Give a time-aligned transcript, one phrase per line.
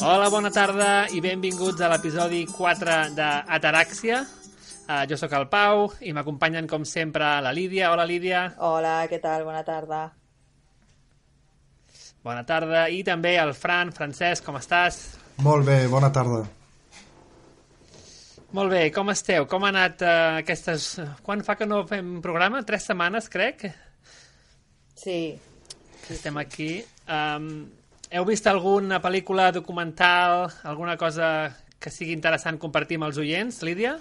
[0.00, 4.20] Hola, bona tarda i benvinguts a l'episodi 4 d'Ataràxia.
[4.88, 7.90] Uh, jo sóc el Pau i m'acompanyen, com sempre, la Lídia.
[7.92, 8.46] Hola, Lídia.
[8.64, 9.44] Hola, què tal?
[9.44, 9.98] Bona tarda.
[12.24, 12.86] Bona tarda.
[12.88, 13.92] I també el Fran.
[13.92, 14.96] Francesc, com estàs?
[15.44, 16.46] Molt bé, bona tarda.
[18.56, 19.44] Molt bé, com esteu?
[19.52, 20.94] Com ha anat uh, aquestes...
[21.26, 22.64] Quan fa que no fem programa?
[22.64, 23.68] Tres setmanes, crec?
[24.96, 25.20] Sí.
[26.08, 26.70] Estem aquí.
[27.04, 27.68] Um,
[28.10, 33.96] heu vist alguna pel·lícula documental, alguna cosa que sigui interessant compartir amb els oients, Lídia?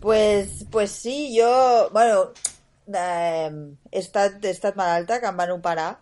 [0.00, 1.48] Pues, pues sí, jo...
[1.92, 2.32] Bueno,
[2.92, 3.50] eh,
[3.90, 5.94] he, estat, he estat malalta, que em van operar,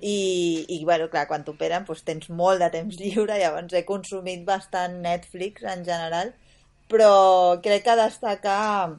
[0.00, 4.46] i, i bueno, clar, quan t'operen pues, tens molt de temps lliure, llavors he consumit
[4.46, 6.32] bastant Netflix en general,
[6.90, 8.96] però crec que destacar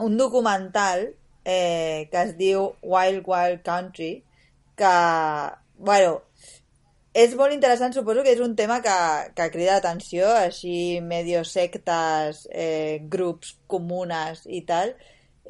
[0.00, 1.08] un documental
[1.44, 4.12] eh, que es diu Wild Wild Country,
[4.76, 4.94] que,
[5.76, 6.20] bueno,
[7.12, 8.96] és molt interessant, suposo que és un tema que,
[9.34, 14.94] que crida atenció, així medio sectes, eh, grups, comunes i tal.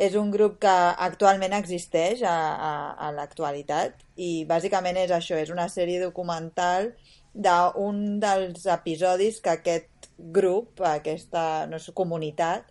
[0.00, 0.72] És un grup que
[1.04, 6.94] actualment existeix a, a, a l'actualitat i bàsicament és això, és una sèrie documental
[7.34, 12.64] d'un dels episodis que aquest grup, aquesta no sé, comunitat,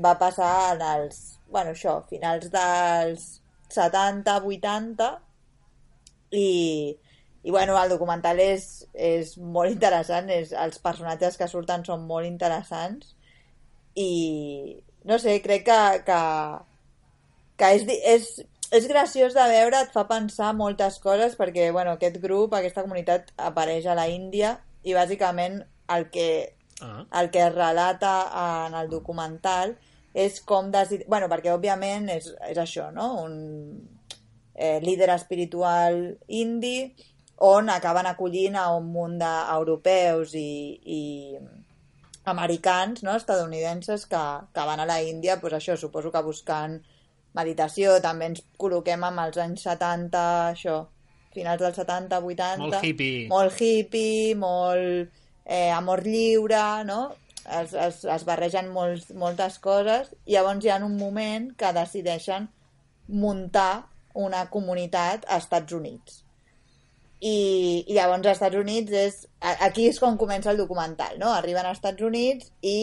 [0.00, 1.20] va passar en els,
[1.52, 3.28] bueno, això, finals dels
[3.74, 5.10] 70, 80
[6.32, 6.48] i,
[7.44, 12.26] i bueno, el documental és, és molt interessant, és, els personatges que surten són molt
[12.28, 13.12] interessants
[13.94, 16.20] i no sé, crec que, que,
[17.60, 18.28] que és, és,
[18.74, 23.30] és graciós de veure, et fa pensar moltes coses perquè bueno, aquest grup, aquesta comunitat
[23.36, 25.60] apareix a la Índia i bàsicament
[25.92, 26.28] el que,
[26.80, 27.06] Ah.
[27.20, 29.76] el que es relata en el documental
[30.14, 31.06] és com decidir...
[31.10, 33.06] Bueno, perquè òbviament és, és això, no?
[33.22, 33.34] Un
[34.54, 36.94] eh, líder espiritual indi
[37.36, 40.50] on acaben acollint a un munt d'europeus i,
[40.86, 41.02] i
[42.24, 43.16] americans, no?
[43.16, 44.24] estadounidenses, que,
[44.54, 46.78] que van a la Índia, pues això, suposo que buscant
[47.34, 50.22] meditació, també ens col·loquem amb els anys 70,
[50.54, 50.78] això,
[51.34, 52.62] finals dels 70, 80...
[52.62, 53.26] Molt hippie.
[53.28, 55.10] Molt hippie, molt
[55.44, 57.00] eh, amor lliure, no?
[57.44, 62.46] Es, es, es barregen molts, moltes coses i llavors hi ha un moment que decideixen
[63.12, 63.84] muntar
[64.16, 66.23] una comunitat als Estats Units
[67.24, 69.18] i, i llavors als Estats Units és...
[69.40, 71.32] a- Aquí és com comença el documental, no?
[71.32, 72.76] Arriben als Estats Units i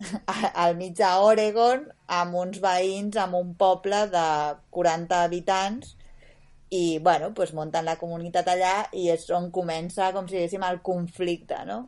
[0.64, 1.84] al mig d'Oregon
[2.16, 4.26] amb uns veïns, amb un poble de
[4.74, 5.94] 40 habitants
[6.70, 10.80] i, bueno, pues munten la comunitat allà i és on comença, com si diguéssim, el
[10.86, 11.80] conflicte, no?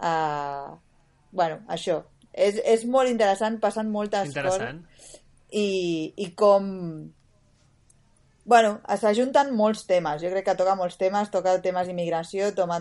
[0.00, 0.76] Uh,
[1.32, 1.98] bueno, això.
[2.32, 4.84] És, és molt interessant, passen moltes Interessant.
[4.84, 5.16] coses
[5.50, 6.68] i, i com
[8.44, 10.22] Bueno, s'ajunten molts temes.
[10.22, 11.30] Jo crec que toca molts temes.
[11.30, 12.80] Toca temes d'immigració, tema,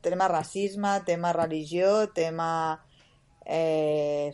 [0.00, 2.50] tema racisme, tema religió, tema
[3.44, 4.32] eh,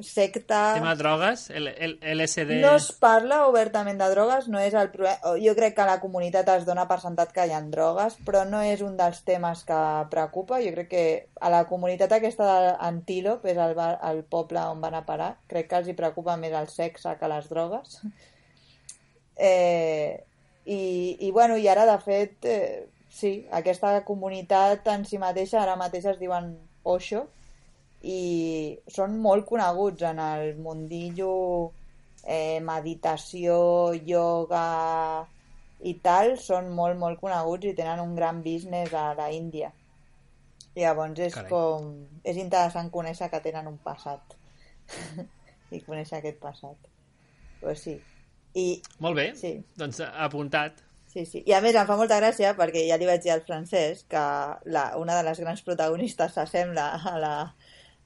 [0.00, 0.74] secta...
[0.74, 2.60] Tema drogues, el, el, LSD...
[2.60, 5.34] No es parla obertament de drogues, no és el problema.
[5.42, 8.62] Jo crec que la comunitat es dona per sentat que hi ha drogues, però no
[8.64, 9.82] és un dels temes que
[10.12, 10.62] preocupa.
[10.64, 11.04] Jo crec que
[11.40, 13.76] a la comunitat aquesta d'Antílop, és el,
[14.10, 17.32] el poble on van a parar, crec que els hi preocupa més el sexe que
[17.34, 18.00] les drogues.
[19.38, 20.24] Eh,
[20.66, 20.80] i,
[21.20, 26.10] i, bueno, i ara, de fet, eh, sí, aquesta comunitat en si mateixa, ara mateix
[26.12, 26.52] es diuen
[26.84, 27.24] Osho,
[28.02, 31.32] i són molt coneguts en el mundillo
[32.22, 35.26] eh, meditació, yoga
[35.88, 39.72] i tal, són molt, molt coneguts i tenen un gran business a la Índia.
[40.78, 41.50] Llavors és Carai.
[41.50, 41.88] com...
[42.22, 44.36] És interessant conèixer que tenen un passat.
[45.74, 46.88] I conèixer aquest passat.
[47.60, 47.96] Pues sí.
[48.54, 49.56] I, Molt bé, Sí.
[49.76, 50.80] doncs apuntat.
[51.08, 51.42] Sí, sí.
[51.46, 54.22] I a més em fa molta gràcia perquè ja li vaig dir al francès que
[54.64, 57.34] la, una de les grans protagonistes s'assembla a la,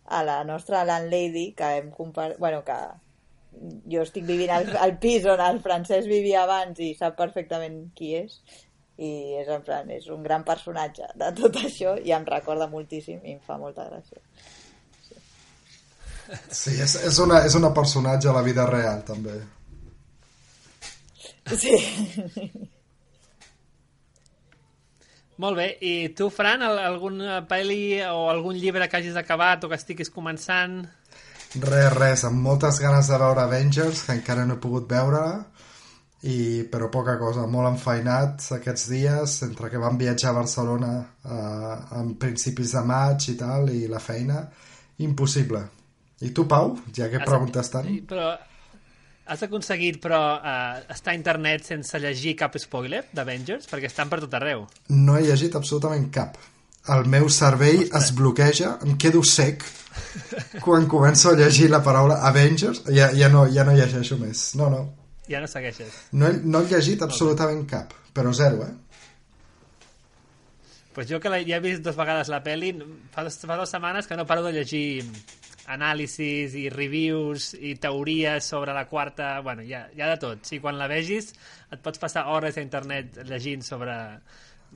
[0.06, 2.36] a la nostra landlady que hem compar...
[2.38, 2.78] bueno, que
[3.90, 8.14] jo estic vivint al, al pis on el francès vivia abans i sap perfectament qui
[8.16, 8.38] és
[9.02, 13.20] i és en plan, és un gran personatge de tot això i em recorda moltíssim
[13.24, 14.20] i em fa molta gràcia.
[16.50, 19.34] Sí, és, és, una, és una personatge a la vida real, també.
[21.50, 21.72] Sí.
[25.42, 29.70] Molt bé, i tu, Fran, al- alguna pel·li o algun llibre que hagis acabat o
[29.70, 30.82] que estiguis començant?
[31.58, 35.22] Res, res, amb moltes ganes de veure Avengers, que encara no he pogut veure
[36.22, 40.92] i, però poca cosa, molt enfeinat aquests dies, entre que vam viatjar a Barcelona
[41.24, 44.44] eh, en principis de maig i tal, i la feina,
[45.02, 45.64] impossible.
[46.22, 47.88] I tu, Pau, ja que preguntes tant?
[48.06, 48.30] Però
[49.26, 53.69] has aconseguit, però, uh, estar a internet sense llegir cap spoiler d'Avengers?
[53.70, 54.66] Perquè estan per tot arreu.
[54.88, 56.36] No he llegit absolutament cap.
[56.90, 59.62] El meu cervell es bloqueja, em quedo sec
[60.64, 64.48] quan començo a llegir la paraula Avengers, ja, ja, no, ja no llegeixo més.
[64.58, 64.80] No, no.
[65.30, 65.92] Ja no segueixes.
[66.19, 68.74] No he, no he llegit absolutament cap, però zero, eh?
[70.92, 72.74] Pues jo que la, ja he vist dues vegades la pel·li,
[73.14, 75.04] fa, dos- fa dues setmanes que no paro de llegir
[75.70, 79.40] anàlisis i reviews i teories sobre la quarta...
[79.40, 80.46] Bueno, hi ha, hi ha de tot.
[80.48, 81.32] Si quan la vegis
[81.72, 83.94] et pots passar hores a internet llegint sobre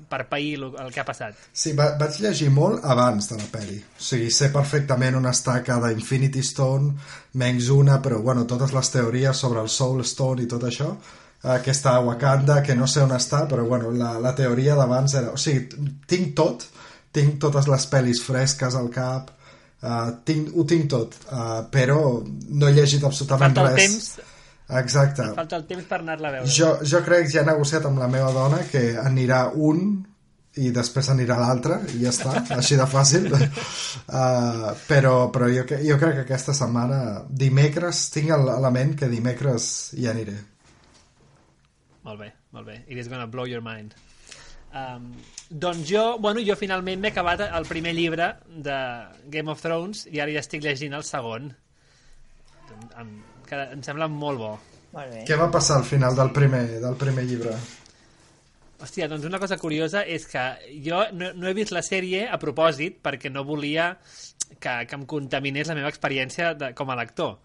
[0.08, 1.36] per pair el, que ha passat.
[1.56, 3.78] Sí, va, vaig llegir molt abans de la pel·li.
[3.80, 6.92] O sigui, sé perfectament on està cada Infinity Stone,
[7.40, 10.90] menys una, però, bueno, totes les teories sobre el Soul Stone i tot això,
[11.42, 14.76] eh, que està a Wakanda, que no sé on està, però, bueno, la, la teoria
[14.76, 15.32] d'abans era...
[15.32, 16.68] O sigui, tinc tot,
[17.16, 19.32] tinc totes les pel·lis fresques al cap,
[19.82, 23.84] uh, tinc, ho tinc tot, uh, però no he llegit absolutament Falta el res.
[23.84, 24.32] temps,
[24.81, 25.28] Exacte.
[25.37, 26.50] falta el temps per anar-la a veure.
[26.50, 30.05] Jo, jo crec que ja he negociat amb la meva dona que anirà un
[30.56, 35.99] i després anirà l'altre i ja està, així de fàcil uh, però, però jo, jo
[36.00, 40.37] crec que aquesta setmana dimecres, tinc el- l'element que dimecres hi aniré
[42.06, 42.76] Molt bé, molt bé.
[42.87, 43.93] It is gonna blow your mind.
[44.76, 45.11] Um,
[45.49, 48.76] doncs jo, bueno, jo finalment m'he acabat el primer llibre de
[49.32, 51.52] Game of Thrones i ara ja estic llegint el segon.
[52.67, 53.12] Em, em,
[53.46, 54.52] que em sembla molt bo.
[54.96, 55.25] Molt bé.
[55.28, 57.55] què va passar al final del primer, del primer llibre?
[58.81, 60.43] Hòstia, doncs una cosa curiosa és que
[60.84, 63.94] jo no, no he vist la sèrie a propòsit perquè no volia
[64.61, 67.38] que, que em contaminés la meva experiència de, com a lector.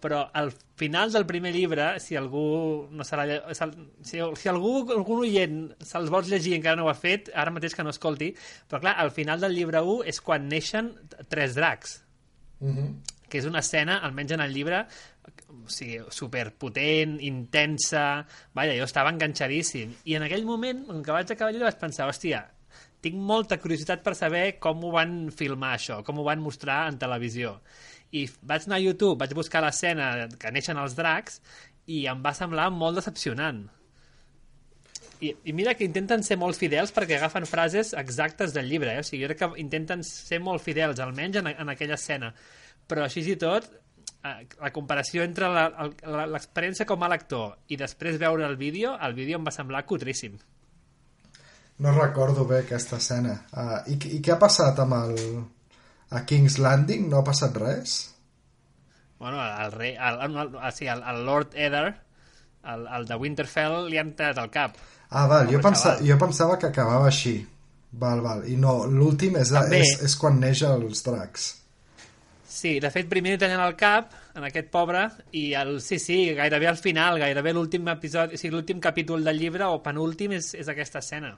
[0.00, 0.50] Però al
[0.80, 3.42] final del primer llibre, si algú no sal-
[4.02, 7.74] si, si algú, algun oient se'ls vols llegir encara no ho ha fet, ara mateix
[7.76, 8.30] que no escolti,
[8.68, 10.94] però clar, al final del llibre 1 és quan neixen
[11.28, 12.00] tres dracs
[12.60, 12.94] Uh -huh.
[13.28, 14.86] que és una escena, almenys en el llibre,
[15.48, 18.26] o sigui, superpotent, intensa...
[18.52, 19.94] Vaja, jo estava enganxadíssim.
[20.04, 22.42] I en aquell moment, en què vaig acabar el llibre, vaig pensar, hòstia,
[23.00, 26.98] tinc molta curiositat per saber com ho van filmar això, com ho van mostrar en
[26.98, 27.60] televisió.
[28.16, 31.40] I vaig anar a YouTube, vaig buscar l'escena que neixen els dracs
[31.90, 33.66] i em va semblar molt decepcionant.
[35.20, 39.04] I, I mira que intenten ser molt fidels perquè agafen frases exactes del llibre, eh?
[39.04, 42.32] o sigui, jo crec que intenten ser molt fidels, almenys en, en aquella escena.
[42.88, 43.68] Però així i tot,
[44.24, 49.38] eh, la comparació entre l'experiència com a lector i després veure el vídeo, el vídeo
[49.38, 50.38] em va semblar cutríssim.
[51.80, 55.14] no recordo bé aquesta escena uh, i, i què ha passat amb el
[56.10, 57.08] a King's Landing?
[57.10, 57.98] no ha passat res?
[59.20, 61.94] Bueno, el, rei, el, el, el, o sigui, el, el Lord Eddard,
[62.64, 64.76] el, el de Winterfell, li han tallat el cap.
[65.10, 66.06] Ah, val, jo, Home, pensa, xaval.
[66.08, 67.34] jo pensava que acabava així.
[68.00, 68.44] Val, val.
[68.48, 69.82] I no, l'últim és, També.
[69.82, 71.48] és, és quan neix els dracs.
[72.50, 75.04] Sí, de fet, primer li tallen el cap en aquest pobre
[75.38, 79.38] i el, sí, sí, gairebé al final, gairebé l'últim episodi, o sigui, l'últim capítol del
[79.38, 81.30] llibre o penúltim és, és aquesta escena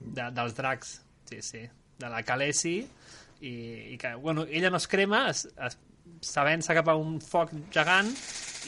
[0.00, 0.94] de, dels dracs,
[1.28, 1.62] sí, sí,
[2.00, 2.78] de la Khaleesi
[3.44, 3.54] i,
[3.94, 5.76] i que, bueno, ella no es crema, es, es,
[6.24, 8.10] s'avença cap a un foc gegant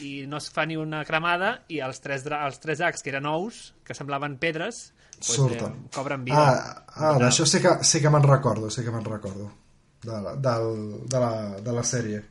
[0.05, 3.29] i no es fa ni una cremada i els tres, els tres dracs, que eren
[3.29, 5.73] ous, que semblaven pedres, pues, Surten.
[5.73, 6.37] eh, cobren vida.
[6.37, 7.21] Ah, ah Brutal.
[7.25, 9.49] d'això sí que, sí que me'n recordo, sí que me'n recordo.
[10.03, 10.67] De la, del,
[11.09, 11.31] de, la,
[11.65, 12.23] de la sèrie.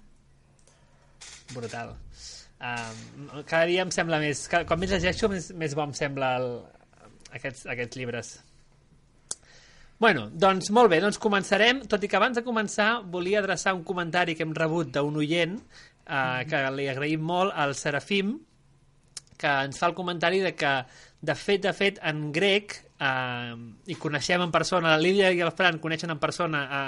[1.54, 1.94] brutal.
[2.56, 4.46] Um, cada dia em sembla més...
[4.50, 6.48] Cada, quan més llegeixo, més, més bo em sembla el,
[7.36, 8.32] aquests, aquests llibres.
[9.98, 13.84] Bueno, doncs molt bé, doncs començarem, tot i que abans de començar volia adreçar un
[13.84, 18.34] comentari que hem rebut d'un oient eh, que li agraïm molt al Serafim
[19.40, 20.72] que ens fa el comentari de que
[21.20, 23.54] de fet, de fet, en grec eh,
[23.88, 26.82] i coneixem en persona, la Lídia i el Fran coneixen en persona a,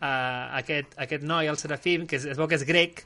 [0.00, 0.12] a
[0.60, 3.04] aquest, aquest noi, el Serafim, que és, es veu que és grec,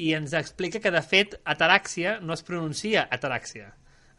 [0.00, 3.72] i ens explica que, de fet, ataràxia no es pronuncia ataràxia,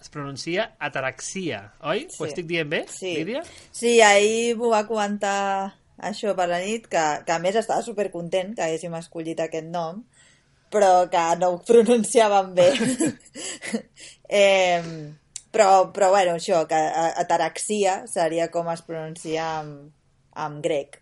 [0.03, 2.07] es pronuncia ataraxia, oi?
[2.12, 2.19] Sí.
[2.19, 3.15] Ho estic dient bé, Sí.
[3.22, 3.43] Lídia?
[3.72, 8.53] Sí, ahir m'ho va comentar això per la nit, que, que a més estava supercontent
[8.57, 10.03] que haguéssim escollit aquest nom,
[10.74, 12.69] però que no ho pronunciàvem bé.
[14.43, 14.83] eh,
[15.53, 16.79] però, però bueno, això, que
[17.24, 19.75] ataraxia seria com es pronuncia en,
[20.45, 20.98] en grec.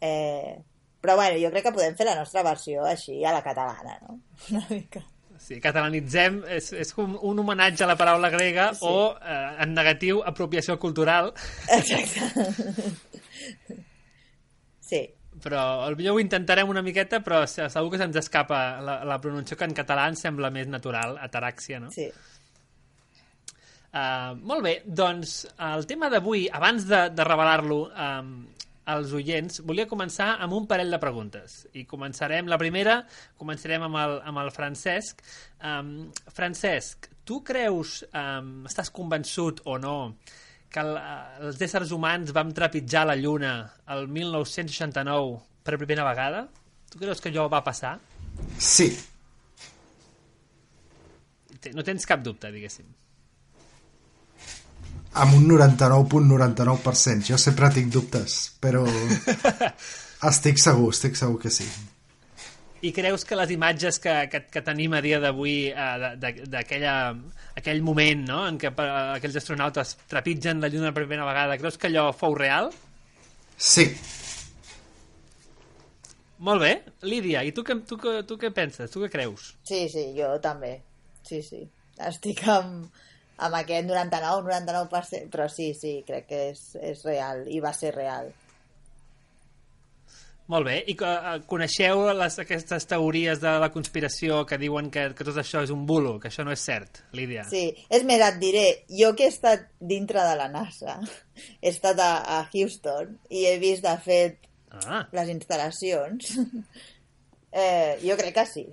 [0.00, 0.58] Eh,
[1.00, 4.18] però bueno, jo crec que podem fer la nostra versió així a la catalana, no?
[4.50, 5.04] Una mica.
[5.48, 8.84] Sí, catalanitzem, és, és com un homenatge a la paraula grega Sí.
[8.84, 11.30] o, eh, en negatiu, apropiació cultural,
[11.72, 12.92] Exacte.
[14.88, 15.00] Sí,
[15.42, 15.62] però
[15.94, 19.68] potser ho intentarem una miqueta, però se- segur que se'ns escapa la, la pronunciació que
[19.68, 21.90] en català ens sembla més natural, ataràxia, no?
[21.94, 22.08] sí.
[23.88, 28.34] Uh, molt bé, doncs el tema d'avui, abans de, de revelar-lo um,
[28.88, 31.60] als oients, volia començar amb un parell de preguntes.
[31.76, 33.02] I començarem, la primera,
[33.40, 35.20] començarem amb el, amb el Francesc.
[35.60, 35.92] Um,
[36.34, 39.98] Francesc, tu creus, um, estàs convençut o no,
[40.72, 40.94] que el,
[41.48, 43.52] els éssers humans vam trepitjar la Lluna
[43.94, 46.46] el 1969 per primera vegada?
[46.88, 47.98] Tu creus que allò va passar?
[48.56, 48.88] Sí,
[51.74, 52.86] No tens cap dubte, diguéssim.
[55.14, 57.24] Amb un 99.99%.
[57.30, 58.84] Jo sempre tinc dubtes, però
[60.30, 61.66] estic segur, estic segur que sí.
[62.86, 66.44] I creus que les imatges que, que, que tenim a dia d'avui eh, de- de-
[66.52, 66.92] d'aquella
[67.58, 68.44] aquell moment no?
[68.46, 72.36] en què eh, aquells astronautes trepitgen la Lluna per primera vegada, creus que allò fou
[72.38, 72.70] real?
[73.56, 73.88] Sí,
[76.38, 76.68] Molt bé.
[77.02, 78.90] Lídia, i tu, què- tu, què- tu què penses?
[78.94, 79.48] Tu què creus?
[79.66, 80.76] Sí, sí, jo també.
[81.26, 81.64] Sí, sí.
[81.98, 82.84] Estic amb,
[83.44, 87.94] amb aquest 99, 99%, però sí, sí, crec que és, és real, i va ser
[87.94, 88.30] real.
[90.48, 90.78] Molt bé.
[90.88, 95.60] I eh, coneixeu les, aquestes teories de la conspiració que diuen que, que tot això
[95.66, 97.44] és un bulo, que això no és cert, Lídia?
[97.50, 100.98] Sí, és més, et diré, jo que he estat dintre de la NASA,
[101.62, 106.34] he estat a, a Houston i he vist, de fet, Ah, les instal·lacions,
[107.52, 108.66] eh, jo crec que sí.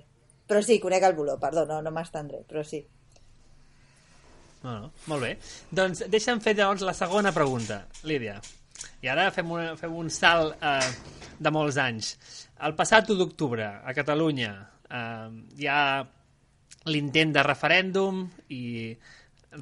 [0.46, 2.84] Però sí, conec el voló, perdó, no, no m'estendré, però sí.
[4.66, 5.32] No, no, molt bé.
[5.70, 8.40] Doncs deixa'm fer llavors la segona pregunta, Lídia.
[9.04, 10.90] I ara fem, una, fem un salt eh,
[11.38, 12.14] de molts anys.
[12.66, 14.52] El passat 1 d'octubre, a Catalunya,
[14.90, 15.28] eh,
[15.60, 15.82] hi ha
[16.90, 18.64] l'intent de referèndum i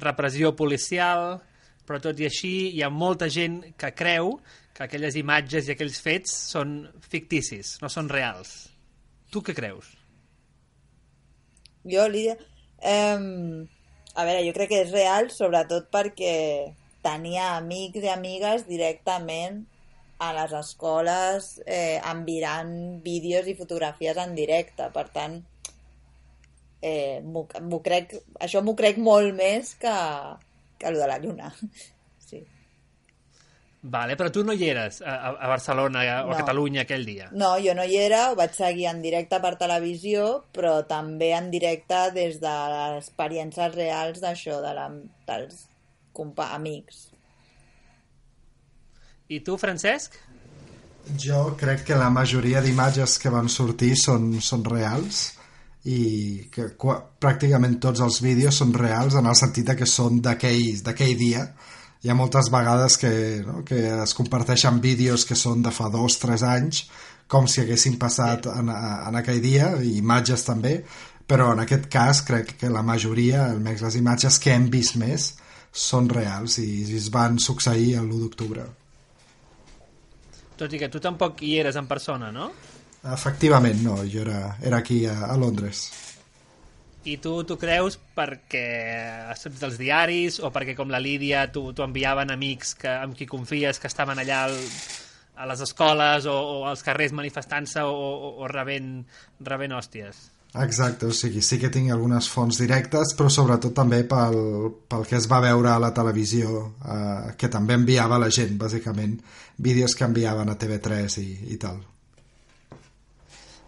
[0.01, 1.37] repressió policial,
[1.85, 4.35] però tot i així hi ha molta gent que creu
[4.75, 8.57] que aquelles imatges i aquells fets són ficticis, no són reals.
[9.31, 9.93] Tu què creus?
[11.85, 12.35] Jo, Lídia...
[12.85, 13.74] Eh,
[14.15, 16.35] a veure, jo crec que és real, sobretot perquè
[17.05, 19.65] tenia amics i amigues directament
[20.23, 22.71] a les escoles eh, enviant
[23.03, 24.87] vídeos i fotografies en directe.
[24.95, 25.35] Per tant,
[26.81, 29.97] eh, m'ho m'ho crec, això m'ho crec molt més que,
[30.79, 31.51] que el de la Lluna.
[33.85, 36.37] Vale, però tu no hi eres a, a a Barcelona o a No.
[36.39, 37.27] Catalunya aquell dia.
[37.37, 40.23] No, jo no hi era, ho vaig seguir en directe per televisió,
[40.55, 44.87] però també en directe des de les experiències reals d'això, de la,
[45.29, 45.67] dels
[46.17, 47.11] compa amics.
[49.29, 50.17] I tu, Francesc?
[51.21, 55.27] Jo crec que la majoria d'imatges que van sortir són, són reals
[55.85, 56.71] i que
[57.21, 61.45] pràcticament tots els vídeos són reals en el sentit de que són d'aquell dia.
[62.05, 63.09] Hi ha moltes vegades que,
[63.41, 66.83] no, que es comparteixen vídeos que són de fa dos, tres anys,
[67.25, 70.75] com si haguessin passat en, en aquell dia, i imatges també,
[71.25, 75.31] però en aquest cas crec que la majoria, almenys les imatges que hem vist més,
[75.73, 78.67] són reals i, i es van succeir l'1 d'octubre.
[80.61, 82.51] Tot i que tu tampoc hi eres en persona, no?
[83.17, 85.87] Efectivament, no, jo era, era aquí a, a Londres.
[87.05, 88.65] I tu t'ho creus perquè
[89.37, 93.77] saps dels diaris o perquè com la Lídia t'ho enviaven amics que, amb qui confies
[93.79, 94.55] que estaven allà al,
[95.37, 99.03] a les escoles o, o als carrers manifestant-se o, o, o rebent,
[99.39, 100.31] rebent hòsties?
[100.55, 104.37] Exacte, o sigui, sí que tinc algunes fonts directes, però sobretot també pel,
[104.87, 109.17] pel que es va veure a la televisió, eh, que també enviava la gent, bàsicament,
[109.59, 111.83] vídeos que enviaven a TV3 i, i tal.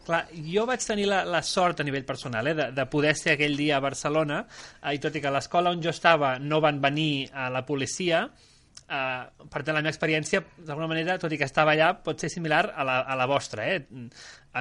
[0.07, 3.33] Clar, jo vaig tenir la, la sort a nivell personal eh, de, de poder ser
[3.35, 6.61] aquell dia a Barcelona eh, i tot i que a l'escola on jo estava no
[6.63, 8.21] van venir a la policia
[8.87, 12.31] eh, per tant la meva experiència d'alguna manera, tot i que estava allà pot ser
[12.31, 13.81] similar a la, a la vostra eh?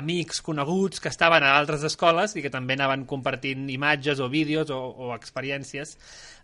[0.00, 4.74] amics coneguts que estaven a altres escoles i que també anaven compartint imatges o vídeos
[4.74, 5.94] o, o experiències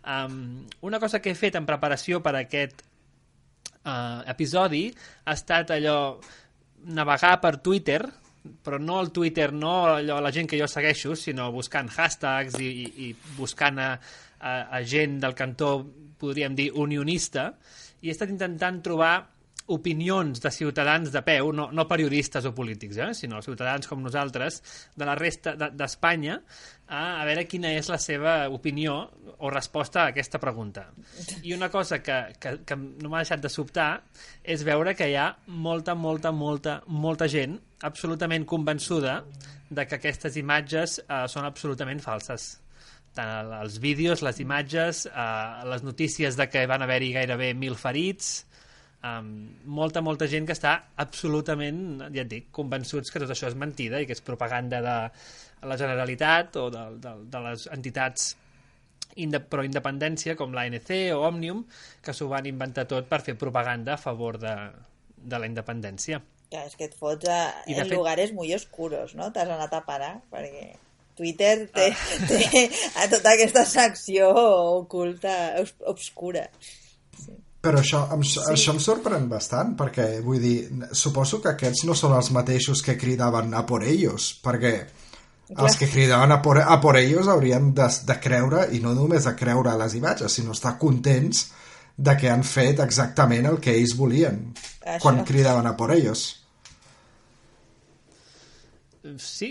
[0.07, 2.87] um, una cosa que he fet en preparació per a aquest
[3.83, 4.87] uh, episodi
[5.25, 5.97] ha estat allò
[6.83, 8.01] navegar per Twitter
[8.43, 12.69] però no el Twitter, no allò, la gent que jo segueixo, sinó buscant hashtags i,
[12.83, 13.91] i, i buscant a,
[14.39, 15.77] a, a gent del cantó,
[16.19, 17.53] podríem dir, unionista,
[18.03, 19.15] i he estat intentant trobar
[19.71, 24.59] opinions de ciutadans de peu, no, no periodistes o polítics, eh, sinó ciutadans com nosaltres,
[24.95, 28.95] de la resta d'Espanya, de, a, a veure quina és la seva opinió
[29.43, 30.85] o resposta a aquesta pregunta.
[31.43, 33.89] I una cosa que, que, que no m'ha deixat de sobtar
[34.43, 39.21] és veure que hi ha molta, molta, molta, molta gent absolutament convençuda
[39.73, 42.53] de que aquestes imatges eh, són absolutament falses
[43.13, 48.47] tant els vídeos, les imatges, eh, les notícies de que van haver-hi gairebé mil ferits,
[49.03, 49.31] um,
[49.65, 54.01] molta, molta gent que està absolutament, ja et dic, convençuts que tot això és mentida
[54.01, 54.97] i que és propaganda de
[55.67, 58.33] la Generalitat o de, de, de les entitats
[59.23, 61.63] inde pro independència com l'ANC o Òmnium
[62.03, 64.53] que s'ho van inventar tot per fer propaganda a favor de,
[65.17, 66.21] de la independència.
[66.53, 67.93] Ja, és que et fots a, en fet...
[67.93, 69.31] lugares muy oscuros, no?
[69.33, 70.73] T'has anat a parar, perquè
[71.17, 72.27] Twitter té, ah.
[72.29, 72.67] té
[73.01, 74.29] a tota aquesta secció
[74.79, 75.33] oculta,
[75.89, 76.47] obscura.
[77.63, 78.41] Però això, em, sí.
[78.51, 80.57] això em sorprèn bastant, perquè, vull dir,
[80.91, 85.61] suposo que aquests no són els mateixos que cridaven a por ellos, perquè Clar.
[85.63, 89.23] els que cridaven a por, a por ellos haurien de, de creure, i no només
[89.29, 91.45] de creure les imatges, sinó estar contents
[91.95, 94.99] de que han fet exactament el que ells volien això.
[94.99, 96.42] quan cridaven a por ellos.
[99.19, 99.49] Sí,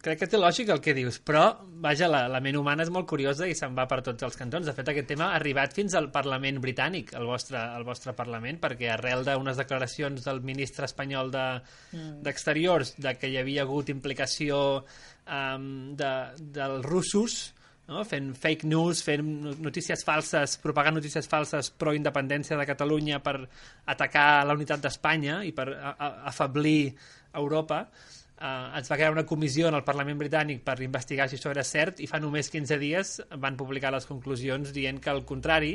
[0.00, 1.42] crec que té lògica el que dius, però,
[1.84, 4.64] vaja, la, la ment humana és molt curiosa i se'n va per tots els cantons.
[4.64, 8.56] De fet, aquest tema ha arribat fins al Parlament britànic, el vostre, el vostre Parlament,
[8.62, 13.04] perquè arrel d'unes declaracions del ministre espanyol d'Exteriors de, mm.
[13.10, 15.68] de que hi havia hagut implicació um,
[15.98, 16.12] de,
[16.56, 17.38] dels russos
[17.92, 18.04] no?
[18.08, 19.28] fent fake news, fent
[19.64, 23.36] notícies falses, propagant notícies falses pro independència de Catalunya per
[23.88, 26.94] atacar la unitat d'Espanya i per a, a, afablir
[27.36, 27.84] Europa,
[28.40, 31.64] eh, es va crear una comissió en el Parlament britànic per investigar si això era
[31.66, 33.14] cert i fa només 15 dies
[33.44, 35.74] van publicar les conclusions dient que al contrari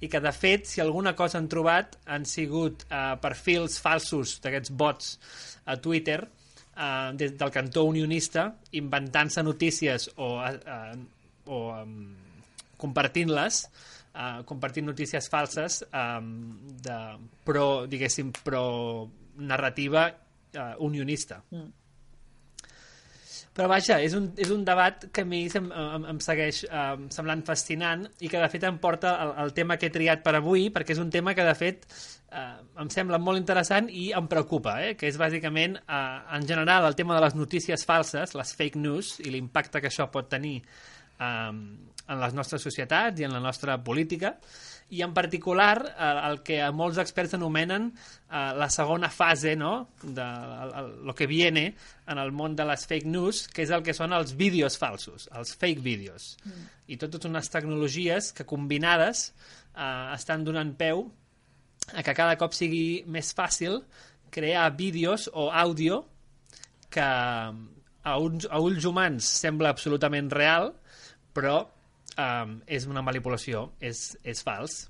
[0.00, 4.74] i que de fet si alguna cosa han trobat han sigut eh, perfils falsos d'aquests
[4.74, 5.14] bots
[5.66, 10.94] a Twitter eh, des del cantó unionista inventant-se notícies o, eh,
[11.46, 11.98] o um,
[12.80, 13.64] compartint-les
[14.14, 16.28] uh, compartint notícies falses um,
[16.82, 16.98] de
[17.44, 18.64] pro, diguéssim, pro
[19.36, 21.42] narrativa uh, unionista.
[21.50, 21.83] Mm.
[23.54, 26.82] Però vaja, és un, és un debat que a mi em, em, em segueix eh,
[27.14, 30.34] semblant fascinant i que de fet em porta el, el tema que he triat per
[30.40, 34.26] avui, perquè és un tema que de fet eh, em sembla molt interessant i em
[34.30, 36.02] preocupa, eh, que és bàsicament, eh,
[36.34, 40.10] en general, el tema de les notícies falses, les fake news i l'impacte que això
[40.10, 41.52] pot tenir eh,
[42.04, 44.34] en les nostres societats i en la nostra política
[44.94, 49.72] i en particular eh, el que molts experts anomenen eh, la segona fase no?
[50.02, 51.66] de el, el, lo que viene
[52.06, 55.28] en el món de les fake news, que és el que són els vídeos falsos,
[55.34, 56.34] els fake vídeos.
[56.44, 56.70] Mm.
[56.94, 61.06] I totes unes tecnologies que combinades eh, estan donant peu
[61.92, 63.82] a que cada cop sigui més fàcil
[64.34, 66.04] crear vídeos o àudio
[66.94, 70.72] que a, uns, a ulls humans sembla absolutament real,
[71.34, 71.64] però
[72.18, 74.84] um, és una manipulació, és, és fals.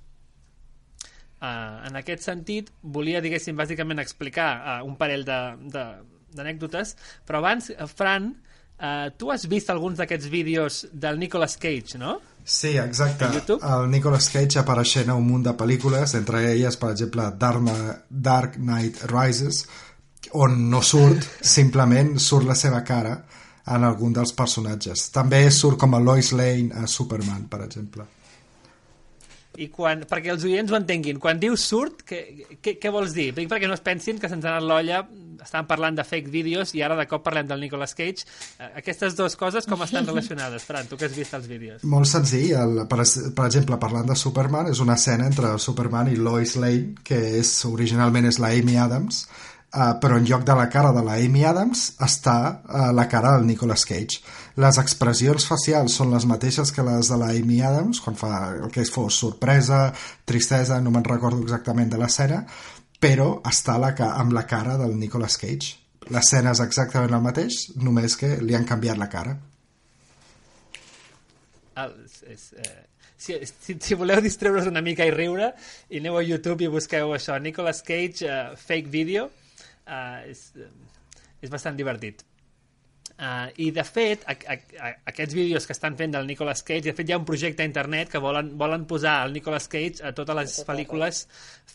[1.44, 6.94] Uh, en aquest sentit, volia, diguéssim, bàsicament explicar uh, un parell d'anècdotes,
[7.26, 8.30] però abans, Fran,
[8.78, 12.16] uh, tu has vist alguns d'aquests vídeos del Nicolas Cage, no?
[12.44, 13.28] Sí, exacte.
[13.56, 19.04] El Nicolas Cage apareixent a un munt de pel·lícules, entre elles, per exemple, Dark Knight
[19.12, 19.64] Rises,
[20.32, 23.18] on no surt, simplement surt la seva cara
[23.66, 25.08] en algun dels personatges.
[25.14, 28.06] També surt com a Lois Lane a Superman, per exemple.
[29.54, 32.24] I quan, perquè els oients ho entenguin, quan dius surt, què,
[32.58, 33.28] què, què vols dir?
[33.36, 35.04] Perquè no es pensin que se'ns ha anat l'olla,
[35.44, 38.26] estàvem parlant de fake vídeos i ara de cop parlem del Nicolas Cage.
[38.58, 41.86] Eh, aquestes dues coses com estan relacionades, Fran, tu que has vist els vídeos?
[41.86, 46.18] Molt senzill, el, per, per exemple, parlant de Superman, és una escena entre Superman i
[46.18, 49.26] Lois Lane, que és, originalment és la Amy Adams,
[49.74, 53.32] Uh, però en lloc de la cara de la Amy Adams està uh, la cara
[53.34, 54.20] del Nicolas Cage.
[54.62, 58.70] Les expressions facials són les mateixes que les de la Amy Adams, quan fa el
[58.70, 59.88] que fos sorpresa,
[60.30, 62.44] tristesa, no me'n recordo exactament de l'escena,
[63.02, 65.74] però està la, amb la cara del Nicolas Cage.
[66.14, 69.34] L'escena és exactament el mateix, només que li han canviat la cara.
[71.82, 71.94] El,
[72.30, 72.84] és, eh,
[73.16, 75.50] si, si, si voleu distreure's una mica i riure,
[75.90, 79.32] i aneu a YouTube i busqueu això, Nicolas Cage uh, fake video,
[79.86, 80.46] uh, és,
[81.44, 82.24] és bastant divertit.
[83.14, 86.88] Uh, I, de fet, a, a, a, aquests vídeos que estan fent del Nicolas Cage,
[86.88, 90.02] de fet hi ha un projecte a internet que volen, volen posar el Nicolas Cage
[90.02, 91.20] a totes les pel·lícules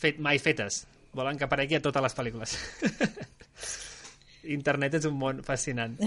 [0.01, 0.83] fet, mai fetes.
[1.15, 2.57] Volen que aparegui a totes les pel·lícules.
[4.59, 5.95] internet és un món fascinant.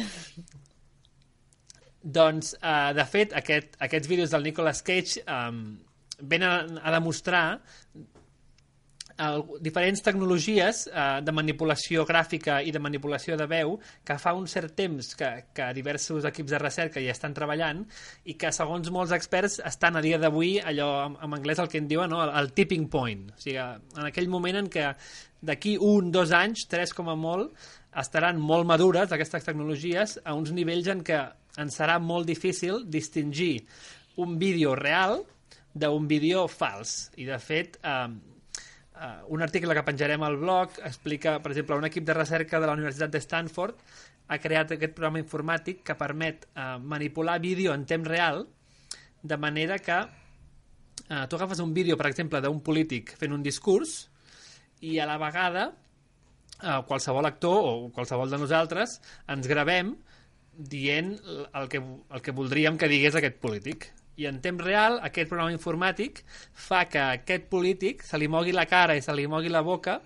[2.19, 5.65] doncs, uh, de fet, aquest, aquests vídeos del Nicolas Cage um,
[6.21, 7.47] venen a, a demostrar
[9.19, 14.47] el, diferents tecnologies eh, de manipulació gràfica i de manipulació de veu que fa un
[14.51, 17.85] cert temps que, que diversos equips de recerca hi estan treballant
[18.25, 21.83] i que segons molts experts estan a dia d'avui allò en, en anglès el que
[21.83, 22.23] en diuen no?
[22.25, 24.93] el, el tipping point o sigui, en aquell moment en què
[25.43, 27.53] d'aquí un, dos anys, tres com a molt
[27.99, 31.19] estaran molt madures aquestes tecnologies a uns nivells en què
[31.61, 33.67] ens serà molt difícil distingir
[34.23, 35.21] un vídeo real
[35.75, 38.09] d'un vídeo fals i de fet eh,
[39.03, 42.71] uh, un article que penjarem al blog explica, per exemple, un equip de recerca de
[42.71, 43.83] la Universitat de Stanford
[44.29, 48.47] ha creat aquest programa informàtic que permet uh, manipular vídeo en temps real
[49.23, 54.07] de manera que uh, tu agafes un vídeo, per exemple, d'un polític fent un discurs
[54.83, 59.97] i a la vegada uh, qualsevol actor o qualsevol de nosaltres ens gravem
[60.53, 61.15] dient
[61.57, 63.89] el que, el que voldríem que digués aquest polític
[64.23, 66.23] i en temps real aquest programa informàtic
[66.67, 69.99] fa que aquest polític se li mogui la cara i se li mogui la boca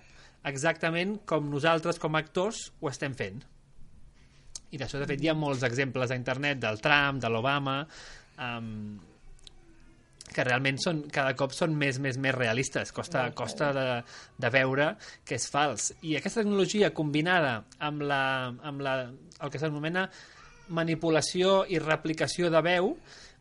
[0.47, 3.43] exactament com nosaltres com a actors ho estem fent
[4.71, 7.77] i d'això de fet hi ha molts exemples a internet del Trump, de l'Obama
[8.43, 8.97] um,
[10.27, 12.91] que realment són, cada cop són més, més, més realistes.
[12.93, 13.85] Costa, costa de,
[14.37, 14.89] de veure
[15.25, 15.93] que és fals.
[16.03, 18.23] I aquesta tecnologia combinada amb, la,
[18.69, 20.07] amb la, el que s'anomena
[20.77, 22.91] manipulació i replicació de veu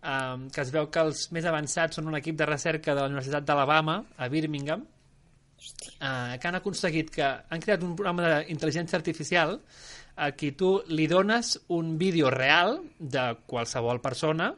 [0.06, 3.10] um, que es veu que els més avançats són un equip de recerca de la
[3.10, 9.58] Universitat d'Alabama, a Birmingham, uh, que han aconseguit que han creat un programa d'intel·ligència artificial
[10.16, 14.52] a qui tu li dones un vídeo real de qualsevol persona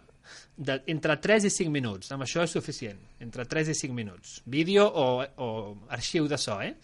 [0.56, 2.12] de, entre 3 i 5 minuts.
[2.14, 2.98] Amb això és suficient.
[3.24, 4.38] Entre 3 i 5 minuts.
[4.46, 5.48] Vídeo o, o
[5.94, 6.74] arxiu de so, eh?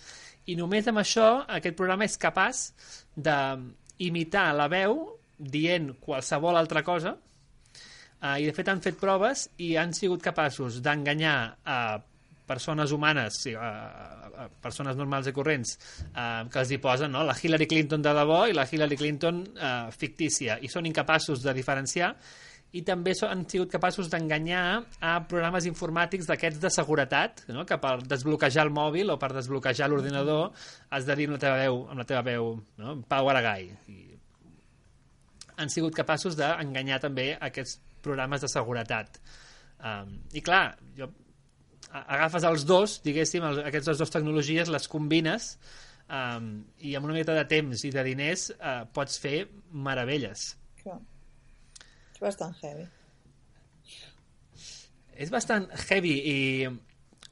[0.50, 2.66] I només amb això aquest programa és capaç
[3.16, 4.98] d'imitar la veu
[5.38, 7.14] dient qualsevol altra cosa
[8.24, 11.36] Uh, I de fet han fet proves i han sigut capaços d'enganyar
[11.68, 11.78] a
[12.48, 15.76] persones humanes, sí, a persones normals i corrents,
[16.12, 17.24] uh, que els hi posen no?
[17.24, 21.54] la Hillary Clinton de debò i la Hillary Clinton uh, fictícia, i són incapaços de
[21.56, 22.14] diferenciar
[22.74, 24.64] i també han sigut capaços d'enganyar
[24.98, 27.62] a programes informàtics d'aquests de seguretat, no?
[27.68, 30.50] que per desbloquejar el mòbil o per desbloquejar l'ordinador
[30.90, 32.50] has de dir amb la teva veu, amb la teva veu
[32.82, 32.96] no?
[33.06, 33.68] power a guy.
[33.92, 34.00] I
[35.62, 39.18] han sigut capaços d'enganyar també aquests programes de seguretat.
[39.84, 41.10] Um, I clar, jo,
[41.90, 45.54] agafes els dos, diguéssim, el, aquestes dues tecnologies, les combines
[46.08, 50.52] um, i amb una mica de temps i de diners uh, pots fer meravelles.
[50.82, 50.98] Clar.
[52.14, 52.88] És bastant heavy.
[55.14, 56.38] És bastant heavy i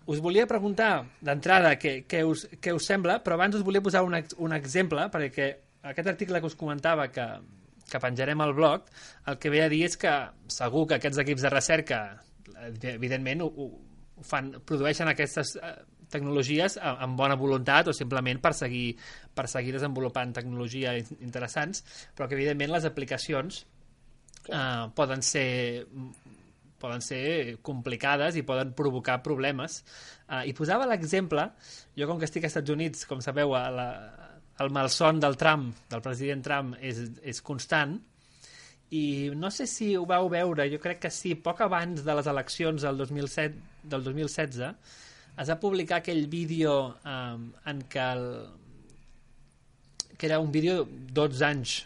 [0.06, 4.04] us volia preguntar d'entrada què, què, us, què us sembla, però abans us volia posar
[4.06, 5.48] un, un exemple, perquè
[5.90, 7.26] aquest article que us comentava que,
[7.92, 8.88] que penjarem al blog,
[9.28, 10.12] el que ve a dir és que
[10.52, 12.02] segur que aquests equips de recerca,
[12.94, 15.74] evidentment, ho, ho fan, produeixen aquestes eh,
[16.12, 18.92] tecnologies amb bona voluntat o simplement per seguir,
[19.34, 21.84] per seguir desenvolupant tecnologies interessants,
[22.16, 23.64] però que evidentment les aplicacions
[24.48, 25.48] eh, poden ser
[26.82, 29.82] poden ser complicades i poden provocar problemes.
[30.26, 31.44] Uh, I posava l'exemple,
[31.94, 33.86] jo com que estic als Estats Units, com sabeu, a la,
[34.60, 37.96] el malson del Trump, del president Trump, és, és constant,
[38.92, 42.28] i no sé si ho vau veure, jo crec que sí, poc abans de les
[42.28, 44.66] eleccions del, 2007, del 2016,
[45.32, 46.74] es va publicar aquell vídeo
[47.08, 48.26] um, en què el,
[50.18, 51.78] que era un vídeo 12 anys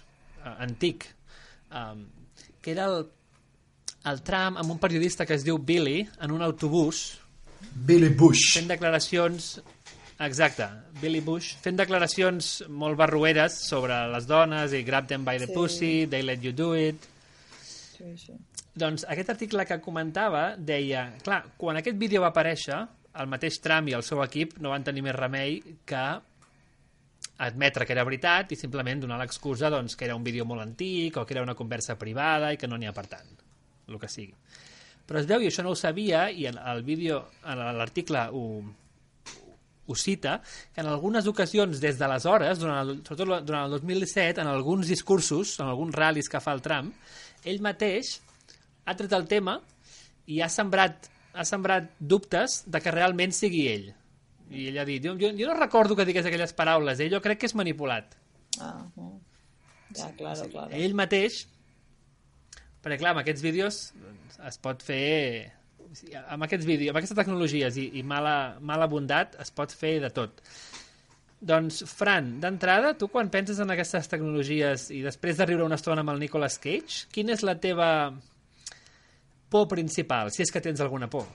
[0.42, 1.07] uh, antic,
[1.70, 2.02] um,
[2.61, 3.07] que era el,
[4.11, 7.07] el Trump amb un periodista que es diu Billy en un autobús
[7.87, 8.57] Billy Bush.
[8.59, 9.61] fent declaracions
[10.18, 10.66] Exacte,
[11.00, 15.57] Billy Bush, fent declaracions molt barrueres sobre les dones i grab them by the sí.
[15.57, 17.05] pussy, they let you do it...
[17.96, 18.37] Sí, sí.
[18.76, 22.79] Doncs aquest article que comentava deia, clar, quan aquest vídeo va aparèixer,
[23.16, 26.05] el mateix Trump i el seu equip no van tenir més remei que
[27.46, 31.16] admetre que era veritat i simplement donar l'excusa doncs, que era un vídeo molt antic
[31.16, 33.29] o que era una conversa privada i que no n'hi ha per tant,
[33.88, 34.35] el que sigui.
[35.07, 38.44] Però es veu, i això no ho sabia, i en el vídeo, en l'article ho,
[39.87, 40.40] ho cita,
[40.75, 45.57] que en algunes ocasions des d'aleshores, durant el, sobretot durant el 2017, en alguns discursos,
[45.61, 46.94] en alguns ral·lis que fa el Trump,
[47.46, 48.16] ell mateix
[48.87, 49.61] ha tret el tema
[50.27, 53.90] i ha sembrat, ha sembrat dubtes de que realment sigui ell.
[54.51, 57.22] I ell ha dit, jo, jo, jo no recordo que digués aquelles paraules, ell jo
[57.22, 58.16] crec que és manipulat.
[58.62, 58.87] Ah,
[59.94, 60.70] ja, claro, claro.
[60.75, 61.44] Ell mateix,
[62.83, 65.53] perquè clar, amb aquests vídeos doncs, es pot fer
[66.29, 70.11] amb aquests vídeos, amb aquestes tecnologies i, i mala, mala bondat es pot fer de
[70.14, 70.42] tot.
[71.46, 76.03] Doncs, Fran, d'entrada, tu quan penses en aquestes tecnologies i després de riure una estona
[76.03, 77.90] amb el Nicolas Cage, quina és la teva
[79.53, 81.29] por principal, si és que tens alguna por?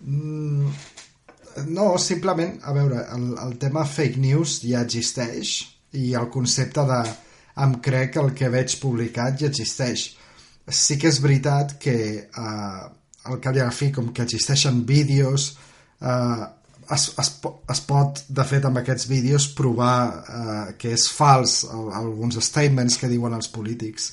[0.00, 0.72] Mm,
[1.66, 5.54] No, simplement, a veure, el, el tema fake news ja existeix
[5.94, 7.00] i el concepte de
[7.64, 10.08] em crec el que veig publicat ja existeix.
[10.66, 12.84] Sí que és veritat que eh,
[13.24, 15.56] la fi, com que existeixen vídeos,
[16.00, 16.44] eh,
[16.90, 17.30] es, es,
[17.72, 22.98] es pot, de fet, amb aquests vídeos provar eh, que és fals el, alguns statements
[23.00, 24.12] que diuen els polítics.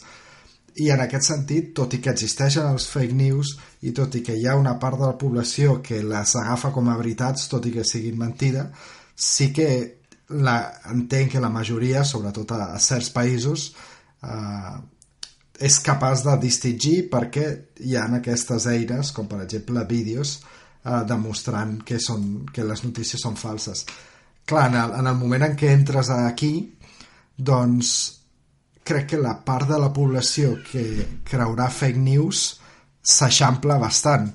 [0.79, 4.37] I en aquest sentit, tot i que existeixen els fake news i tot i que
[4.39, 7.73] hi ha una part de la població que les agafa com a veritats, tot i
[7.75, 8.69] que siguin mentida,
[9.15, 9.67] sí que
[10.31, 10.55] la,
[10.93, 13.73] entenc que la majoria, sobretot a, a certs països,
[14.23, 14.79] eh,
[15.61, 17.45] és capaç de distingir perquè
[17.85, 20.39] hi ha aquestes eines, com per exemple vídeos,
[20.83, 23.85] eh, demostrant que, són, que les notícies són falses.
[24.45, 26.55] Clar, en el, en el moment en què entres aquí,
[27.37, 27.93] doncs
[28.83, 30.83] crec que la part de la població que
[31.27, 32.45] creurà fake news
[33.01, 34.27] s'eixampla bastant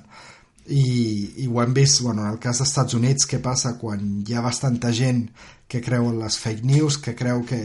[0.67, 4.23] i, i ho hem vist bueno, en el cas dels Estats Units què passa quan
[4.27, 5.25] hi ha bastanta gent
[5.67, 7.61] que creu en les fake news que creu que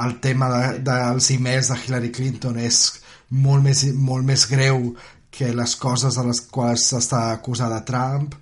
[0.00, 2.82] el tema de, dels emails de Hillary Clinton és
[3.28, 4.92] molt més, molt més greu
[5.32, 8.34] que les coses a les quals s'està acusada Trump.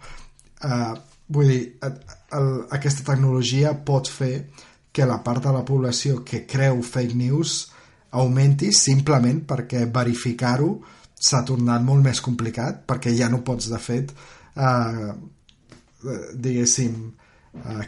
[0.62, 0.94] Uh,
[1.30, 1.98] vull dir el,
[2.36, 4.34] el, aquesta tecnologia pot fer
[4.92, 7.60] que la part de la població que creu fake news
[8.18, 10.72] augmenti simplement perquè verificar-ho
[11.20, 15.10] s'ha tornat molt més complicat perquè ja no pots de fet eh,
[16.34, 17.29] diguéssim eh,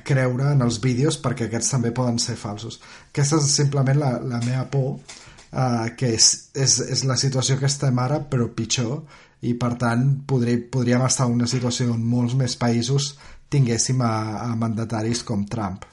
[0.05, 4.40] creure en els vídeos perquè aquests també poden ser falsos aquesta és simplement la, la
[4.42, 9.05] meva por eh, que és, és, és la situació que estem ara però pitjor
[9.46, 13.14] i per tant podré, podríem estar en una situació on molts més països
[13.53, 14.12] tinguéssim a,
[14.48, 15.87] a mandataris com Trump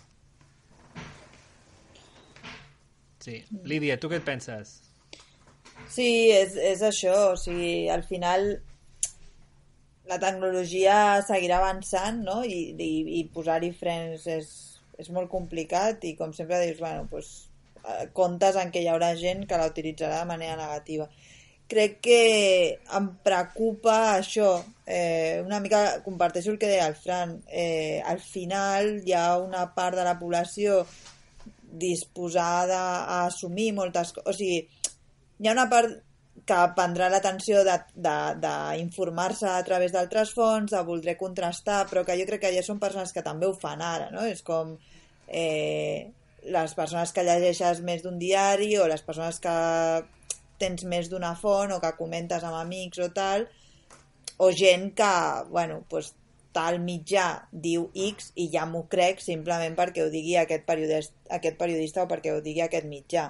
[3.20, 3.44] Sí.
[3.68, 4.80] Lídia, tu què et penses?
[5.92, 8.48] Sí, és, és això, o sigui, al final
[10.10, 12.42] la tecnologia seguirà avançant, no?
[12.44, 14.52] I, i, i posar-hi frens és,
[14.98, 19.46] és molt complicat i com sempre dius, bueno, eh, comptes en què hi haurà gent
[19.50, 21.06] que la utilitzarà de manera negativa.
[21.70, 22.22] Crec que
[22.98, 24.56] em preocupa això,
[24.90, 29.68] eh, una mica comparteixo el que deia el Fran, eh, al final hi ha una
[29.76, 30.82] part de la població
[31.70, 34.26] disposada a assumir moltes coses.
[34.26, 34.64] O sigui,
[35.38, 36.02] hi ha una part
[36.50, 42.48] que prendrà l'atenció d'informar-se a través d'altres fonts, de voldré contrastar, però que jo crec
[42.48, 44.26] que ja són persones que també ho fan ara, no?
[44.26, 44.74] És com
[45.28, 46.10] eh,
[46.50, 49.56] les persones que llegeixes més d'un diari o les persones que
[50.60, 53.46] tens més d'una font o que comentes amb amics o tal,
[54.40, 55.14] o gent que,
[55.52, 56.14] bueno, pues,
[56.56, 61.60] tal mitjà diu X i ja m'ho crec simplement perquè ho digui aquest periodista, aquest
[61.60, 63.30] periodista o perquè ho digui aquest mitjà.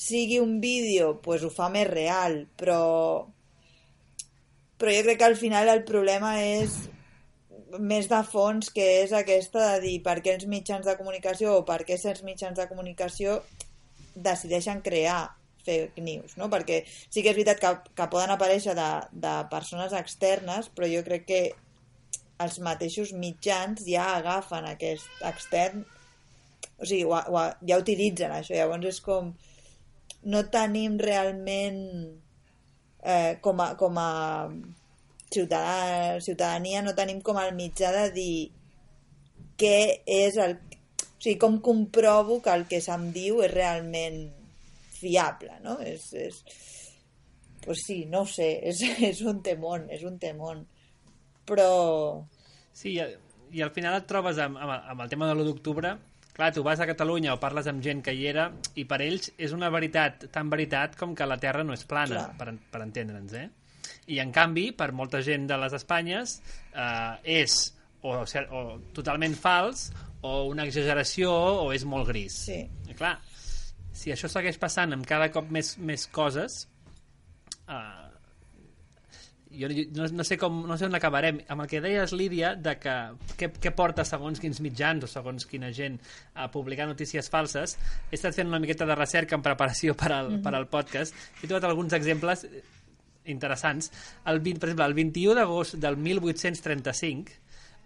[0.00, 2.80] Sigui un vídeo, pues ho fa més real, però
[4.80, 6.76] però jo crec que al final el problema és
[7.78, 11.66] més de fons que és aquesta de dir per què els mitjans de comunicació o
[11.68, 13.36] per què certs mitjans de comunicació
[14.14, 15.20] decideixen crear
[15.66, 16.48] fake news, no?
[16.48, 21.04] perquè sí que és veritat que, que poden aparèixer de, de persones externes, però jo
[21.06, 21.42] crec que
[22.40, 25.84] els mateixos mitjans ja agafen aquest extern
[26.80, 29.34] o sigui, ho, ho, ja utilitzen això, llavors és com
[30.24, 31.80] no tenim realment
[33.02, 34.10] eh, com, a, com a
[35.32, 38.34] ciutadà, ciutadania no tenim com el mitjà de dir
[39.60, 44.22] què és el o sigui, com comprovo que el que se'm diu és realment
[44.96, 45.76] fiable, no?
[45.84, 46.38] És, és...
[47.60, 50.64] Pues sí, no sé, és, és un temón, és un temón
[51.50, 52.26] però...
[52.72, 55.96] Sí, i, al final et trobes amb, amb, amb el tema de l'1 d'octubre
[56.40, 58.48] clar, tu vas a Catalunya o parles amb gent que hi era
[58.80, 62.30] i per ells és una veritat tan veritat com que la Terra no és plana,
[62.38, 63.48] per, per entendre'ns, eh?
[64.10, 66.38] I en canvi, per molta gent de les Espanyes
[66.72, 67.58] eh, és
[68.02, 68.62] o, o
[68.96, 69.90] totalment fals
[70.24, 71.30] o una exageració
[71.66, 72.40] o és molt gris.
[72.48, 72.60] Sí.
[72.88, 73.18] I clar,
[73.92, 76.62] si això segueix passant amb cada cop més, més coses,
[77.68, 78.09] eh,
[79.50, 81.40] jo no, no, sé com, no sé on acabarem.
[81.50, 82.94] Amb el que deies Lídia de que
[83.38, 85.98] què, porta segons quins mitjans o segons quina gent
[86.34, 87.76] a publicar notícies falses
[88.10, 90.42] he estat fent una miqueta de recerca en preparació per al, mm -hmm.
[90.42, 91.14] per al podcast.
[91.42, 92.46] He trobat alguns exemples
[93.24, 93.92] interessants.
[94.26, 97.32] El 20, per exemple, el 21 d'agost del 1835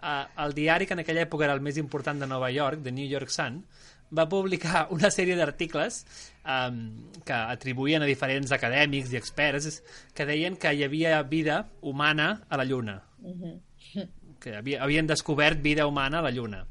[0.02, 2.92] eh, el diari que en aquella època era el més important de Nova York, The
[2.92, 3.64] New York Sun
[4.10, 6.02] va publicar una sèrie d'articles
[6.44, 6.80] um,
[7.24, 9.80] que atribuïen a diferents acadèmics i experts
[10.14, 13.02] que deien que hi havia vida humana a la Lluna.
[13.20, 14.08] Mm -hmm.
[14.40, 16.66] Que havia, havien descobert vida humana a la Lluna.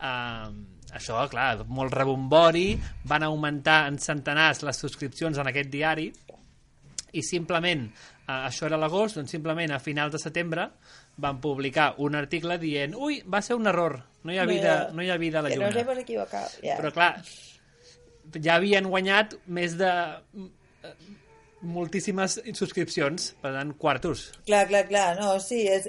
[0.00, 6.12] Um, això, clar, molt rebombori, van augmentar en centenars les subscripcions en aquest diari
[7.12, 7.86] i simplement,
[8.26, 10.70] uh, això era l'agost, doncs simplement a finals de setembre
[11.16, 15.02] van publicar un article dient ui, va ser un error, no hi ha vida, no
[15.02, 15.70] hi ha vida a la Que Lluna.
[15.70, 16.50] nos hemos equivocado.
[16.62, 16.76] Ja.
[16.80, 17.10] Però clar,
[18.38, 20.94] ja havien guanyat més de eh,
[21.62, 24.30] moltíssimes subscripcions, per tant, quartos.
[24.46, 25.88] Clar, clar, clar, no, sí, és,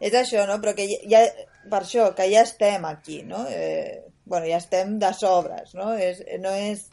[0.00, 0.58] és això, no?
[0.62, 1.24] Però que ja,
[1.68, 3.44] per això, que ja estem aquí, no?
[3.48, 5.94] Eh, bueno, ja estem de sobres, no?
[5.96, 6.86] És, no és,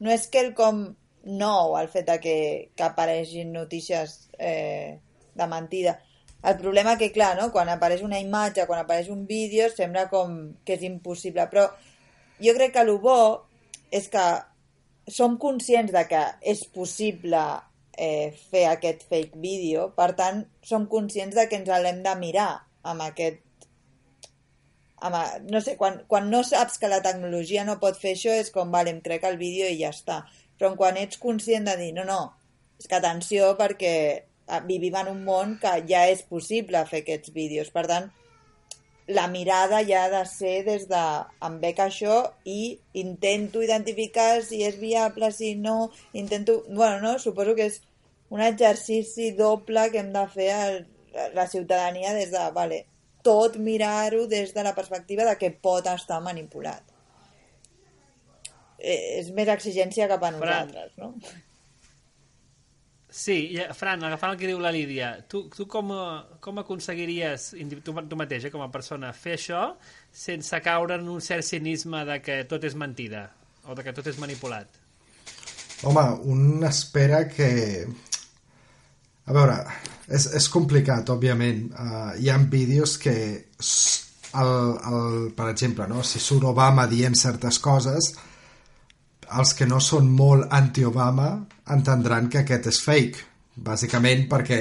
[0.00, 0.86] no és quelcom
[1.24, 2.36] nou el fet de que,
[2.76, 4.96] que apareixin notícies eh,
[5.36, 5.98] de mentida.
[6.42, 7.50] El problema que, clar, no?
[7.52, 11.44] quan apareix una imatge, quan apareix un vídeo, sembla com que és impossible.
[11.52, 11.66] Però
[12.40, 13.18] jo crec que el bo
[13.92, 14.24] és que
[15.10, 16.22] som conscients de que
[16.52, 17.42] és possible
[17.98, 22.50] eh, fer aquest fake vídeo, per tant, som conscients de que ens l'hem de mirar
[22.88, 23.44] amb aquest...
[25.00, 25.16] Amb,
[25.48, 28.72] no sé, quan, quan no saps que la tecnologia no pot fer això, és com,
[28.72, 30.22] vale, em crec el vídeo i ja està.
[30.60, 32.20] Però quan ets conscient de dir, no, no,
[32.80, 33.94] és que atenció perquè
[34.66, 37.70] vivim en un món que ja és possible fer aquests vídeos.
[37.74, 38.10] Per tant,
[39.10, 41.02] la mirada ja ha de ser des de
[41.46, 46.60] em bec això i intento identificar si és viable, si no, intento...
[46.68, 47.18] Bueno, no?
[47.18, 47.80] Suposo que és
[48.30, 50.62] un exercici doble que hem de fer a
[51.34, 52.84] la ciutadania des de, vale,
[53.26, 56.84] tot mirar-ho des de la perspectiva de que pot estar manipulat.
[58.78, 61.14] Eh, és més exigència cap a nosaltres, no?
[63.10, 65.90] Sí, eh, Fran, agafant el que diu la Lídia, tu, tu com,
[66.40, 67.50] com aconseguiries,
[67.82, 69.64] tu, tu mateix, eh, com a persona, fer això
[70.14, 73.26] sense caure en un cert cinisme de que tot és mentida
[73.66, 74.78] o de que tot és manipulat?
[75.82, 77.50] Home, un espera que...
[79.30, 79.58] A veure,
[80.06, 81.66] és, és complicat, òbviament.
[81.70, 83.14] Uh, hi ha vídeos que,
[84.40, 84.50] el,
[84.90, 86.02] el, per exemple, no?
[86.06, 88.12] si surt Obama dient certes coses,
[89.30, 91.30] els que no són molt anti-Obama
[91.74, 93.26] entendran que aquest és fake,
[93.60, 94.60] bàsicament perquè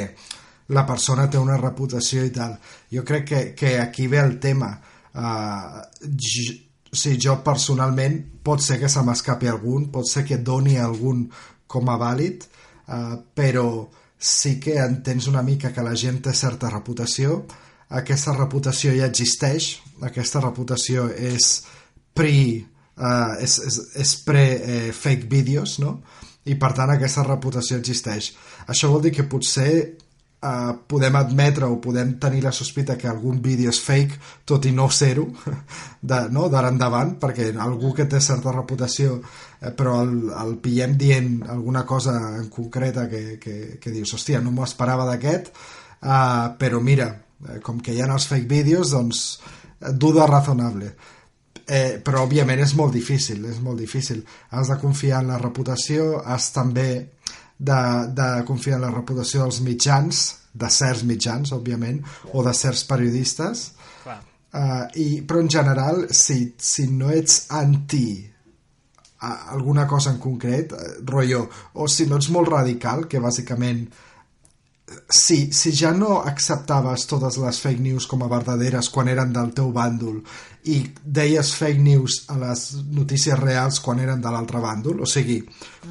[0.76, 2.56] la persona té una reputació i tal.
[2.94, 4.74] Jo crec que, que aquí ve el tema.
[5.14, 6.54] Uh, j,
[6.90, 11.26] o sigui, jo personalment pot ser que se m'escapi algun, pot ser que doni algun
[11.70, 12.46] com a vàlid,
[12.90, 13.88] uh, però
[14.20, 17.44] sí que entens una mica que la gent té certa reputació,
[17.90, 21.48] aquesta reputació ja existeix, aquesta reputació és
[22.14, 22.36] pre
[23.00, 26.00] uh, és, és, és pre eh, fake vídeos, no?
[26.50, 28.32] I per tant aquesta reputació existeix.
[28.68, 29.72] Això vol dir que potser
[30.42, 34.72] uh, podem admetre o podem tenir la sospita que algun vídeo és fake, tot i
[34.76, 35.28] no ser-ho,
[36.12, 36.48] de- no?
[36.50, 41.86] d'ara endavant, perquè algú que té certa reputació eh, però el, el pillem dient alguna
[41.86, 45.54] cosa en concreta que, que, que dius, hòstia, no m'ho esperava d'aquest,
[46.02, 47.12] uh, però mira,
[47.48, 49.24] eh, com que hi ha els fake vídeos, doncs
[49.80, 50.96] eh, duda razonable
[51.70, 54.24] eh, però òbviament és molt difícil és molt difícil,
[54.58, 56.90] has de confiar en la reputació, has també
[57.60, 57.82] de,
[58.16, 60.24] de confiar en la reputació dels mitjans,
[60.60, 62.02] de certs mitjans òbviament,
[62.34, 63.70] o de certs periodistes
[64.02, 64.18] Clar.
[64.18, 68.08] uh, i, però en general si, si no ets anti
[69.20, 71.42] alguna cosa en concret, eh, rotllo,
[71.76, 73.82] o si no ets molt radical, que bàsicament
[75.10, 79.52] si, si ja no acceptaves totes les fake news com a verdaderes quan eren del
[79.58, 80.22] teu bàndol
[80.68, 85.40] i deies fake news a les notícies reals quan eren de l'altre bàndol, o sigui,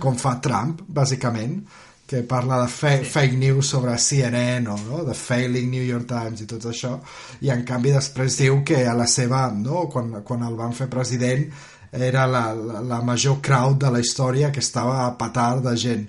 [0.00, 1.62] com fa Trump, bàsicament,
[2.08, 5.02] que parla de fe fake news sobre CNN o no?
[5.04, 6.94] de failing New York Times i tot això,
[7.44, 9.86] i en canvi després diu que a la seva, no?
[9.92, 11.44] quan, quan el van fer president
[11.92, 16.08] era la, la, la major crowd de la història que estava a patar de gent.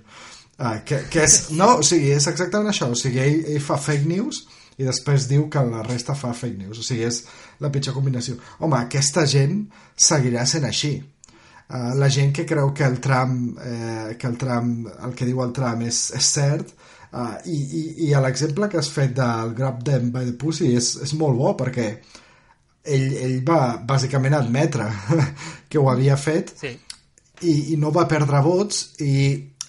[0.59, 2.89] Uh, que, que és, no, o sigui, és exactament això.
[2.91, 4.41] O sigui, ell, ell fa fake news
[4.79, 6.79] i després diu que la resta fa fake news.
[6.79, 7.23] O sigui, és
[7.59, 8.37] la pitjor combinació.
[8.63, 9.65] Home, aquesta gent
[9.99, 10.93] seguirà sent així.
[11.69, 15.43] Uh, la gent que creu que el Trump eh, que el Trump, el que diu
[15.43, 16.71] el Trump és, és cert
[17.13, 20.95] uh, i, i, i l'exemple que has fet del Grab Them by the Pussy és,
[21.05, 24.89] és molt bo perquè ell, ell va bàsicament admetre
[25.69, 26.73] que ho havia fet Sí.
[27.45, 29.13] i, i no va perdre vots i,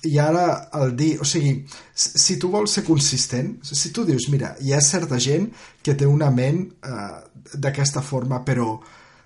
[0.09, 0.47] i ara
[0.81, 4.81] el dir, o sigui si, tu vols ser consistent si tu dius, mira, hi ha
[4.81, 5.51] certa gent
[5.83, 7.11] que té una ment eh,
[7.55, 8.79] d'aquesta forma però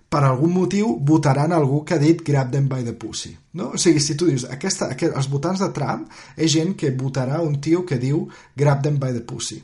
[0.09, 3.73] per algun motiu votaran algú que ha dit grab them by the pussy no?
[3.75, 7.43] o sigui, si tu dius, aquesta, aquest, els votants de Trump és gent que votarà
[7.43, 9.63] un tio que diu grab them by the pussy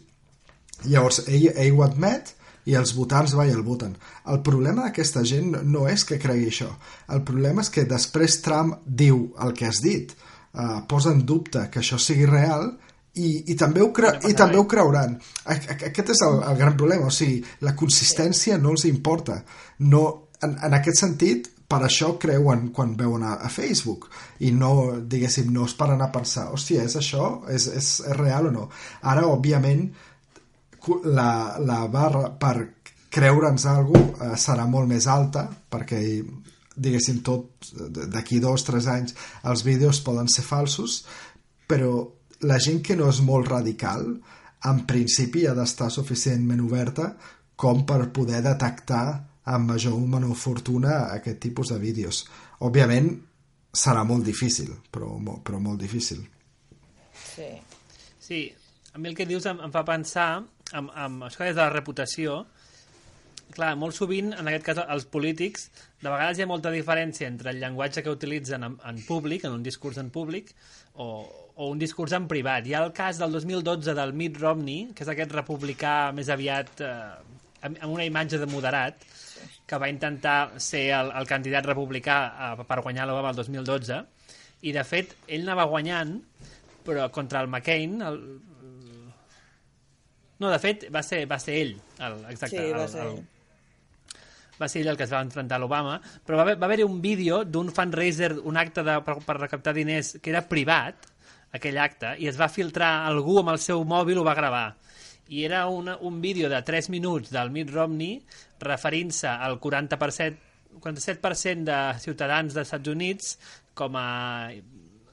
[0.89, 2.33] Llavors, ell, ell ho admet
[2.69, 3.95] i els votants, vai, el voten.
[4.31, 6.71] El problema d'aquesta gent no és que cregui això.
[7.13, 10.15] El problema és que després Trump diu el que has dit,
[10.55, 12.69] uh, posa en dubte que això sigui real
[13.15, 15.17] i, i, també, ho cre i també ho creuran.
[15.51, 17.09] Aquest és el, el gran problema.
[17.11, 19.41] O sigui, la consistència no els importa.
[19.91, 20.05] No,
[20.43, 24.09] en, en aquest sentit, per això creuen quan veuen a, a Facebook
[24.43, 24.73] i no,
[25.07, 27.33] diguéssim, no es paren a pensar hòstia, és això?
[27.51, 28.69] És, és, és real o no?
[29.07, 29.85] Ara, òbviament,
[31.05, 31.31] la,
[31.63, 32.57] la barra per
[33.11, 36.01] creure'ns alguna cosa eh, serà molt més alta perquè
[36.81, 37.71] diguéssim tot
[38.11, 41.03] d'aquí dos, tres anys els vídeos poden ser falsos
[41.71, 41.93] però
[42.49, 44.07] la gent que no és molt radical
[44.71, 47.13] en principi ha d'estar suficientment oberta
[47.61, 49.05] com per poder detectar
[49.51, 52.23] amb major o menor fortuna aquest tipus de vídeos.
[52.65, 53.11] Òbviament
[53.73, 55.11] serà molt difícil, però,
[55.45, 56.23] però molt difícil.
[57.17, 57.51] Sí.
[58.21, 58.41] Sí,
[58.95, 60.29] a mi el que dius em, em fa pensar
[60.77, 62.45] amb, amb això que és de la reputació
[63.55, 65.69] clar, molt sovint, en aquest cas els polítics,
[66.01, 69.57] de vegades hi ha molta diferència entre el llenguatge que utilitzen en, en públic, en
[69.59, 70.53] un discurs en públic,
[70.95, 71.09] o,
[71.57, 72.67] o un discurs en privat.
[72.67, 76.85] Hi ha el cas del 2012 del Mitt Romney, que és aquest republicà més aviat
[76.85, 76.93] eh,
[77.63, 79.05] amb, amb una imatge de moderat,
[79.67, 84.01] que va intentar ser el, el candidat republicà eh, per guanyar l'Obama el 2012,
[84.69, 86.19] i de fet ell anava guanyant,
[86.85, 88.23] però contra el McCain, el,
[90.41, 92.57] no, de fet, va ser, va ser ell, el, exacte.
[92.57, 93.40] Sí, va el, ser el, ell.
[94.61, 95.97] Va ser ell el que es va enfrontar a l'Obama,
[96.27, 100.17] però va, va haver-hi un vídeo d'un fundraiser, un acte de, per, per recaptar diners
[100.21, 101.09] que era privat,
[101.57, 104.67] aquell acte, i es va filtrar algú amb el seu mòbil, ho va gravar.
[105.31, 108.19] I era una, un vídeo de 3 minuts del Mitt Romney
[108.61, 110.37] referint-se al 40%,
[110.83, 113.35] 47% de ciutadans dels Estats Units
[113.79, 114.51] com a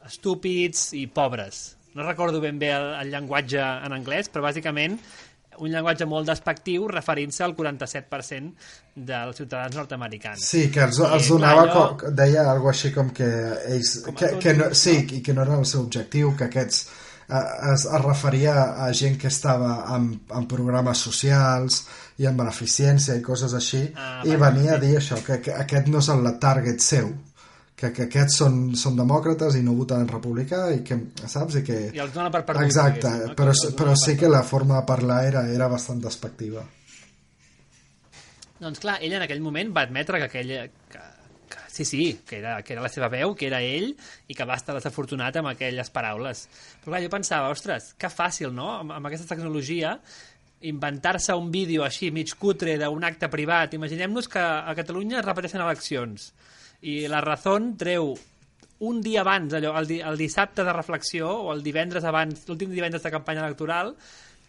[0.07, 1.77] estúpids i pobres.
[1.97, 4.99] No recordo ben bé el, el llenguatge en anglès, però bàsicament
[5.59, 8.53] un llenguatge molt despectiu referint-se al 47%
[8.95, 10.45] dels ciutadans nord-americans.
[10.45, 13.27] Sí, que els, els clar, donava, allò- com, deia alguna així com que
[13.73, 16.81] ells, Com que, que no, sí, i que no era el seu objectiu, que aquests
[17.29, 17.43] eh,
[17.73, 18.55] es, es referia
[18.85, 21.83] a gent que estava en, en programes socials
[22.17, 25.87] i en beneficència i coses així, Ah, i venia a dir això, que, que aquest
[25.93, 27.11] no és el target seu,
[27.77, 30.97] que, que aquests són, són demòcrates i no voten republicà i que,
[31.29, 31.59] saps?
[31.59, 31.75] I que...
[31.93, 32.71] I els dona per perduts.
[32.71, 33.35] Exacte, no?
[33.37, 36.63] però, però sí que la forma de parlar era, era bastant despectiva.
[38.57, 40.63] Doncs clar, ell en aquell moment va admetre que aquella...
[40.89, 41.03] Que,
[41.53, 43.91] que, sí, sí, que era, que era la seva veu, que era ell,
[44.25, 46.47] i que va estar desafortunat amb aquelles paraules.
[46.81, 49.93] Però clar, jo pensava, ostres, que fàcil, no?, amb, amb aquesta tecnologia,
[50.65, 53.77] inventar-se un vídeo així, mig cutre, d'un acte privat.
[53.77, 56.31] Imaginem-nos que a Catalunya es repeteixen eleccions,
[56.81, 58.13] i la Razón treu
[58.79, 62.69] un dia abans, allò, el, di el dissabte de reflexió, o el divendres abans, l'últim
[62.73, 63.95] divendres de campanya electoral,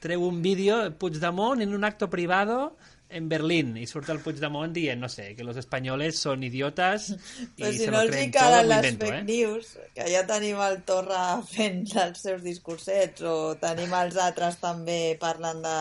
[0.02, 2.76] treu un vídeo, Puigdemont en un acto privado
[3.08, 7.08] en Berlín, i surt el Puigdemont dient, no sé, que los españoles son idiotas
[7.56, 9.24] i Però si se no lo els hi creen todo, calen les invento, fake eh?
[9.24, 15.16] news, que ja tenim el Torra fent els seus discursets, o tenim els altres també
[15.20, 15.78] parlant de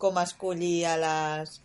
[0.00, 1.58] com escollir a les,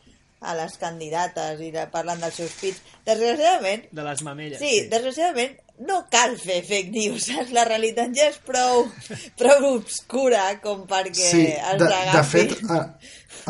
[0.46, 2.82] a les candidates i de, parlant dels seus pits.
[3.06, 4.60] Desgraciadament, De les mamelles.
[4.62, 7.28] sí, desgraciadament, no cal fer fake news.
[7.52, 8.86] La realitat ja és prou,
[9.42, 12.80] prou obscura com perquè Sí, els de, de fet, a,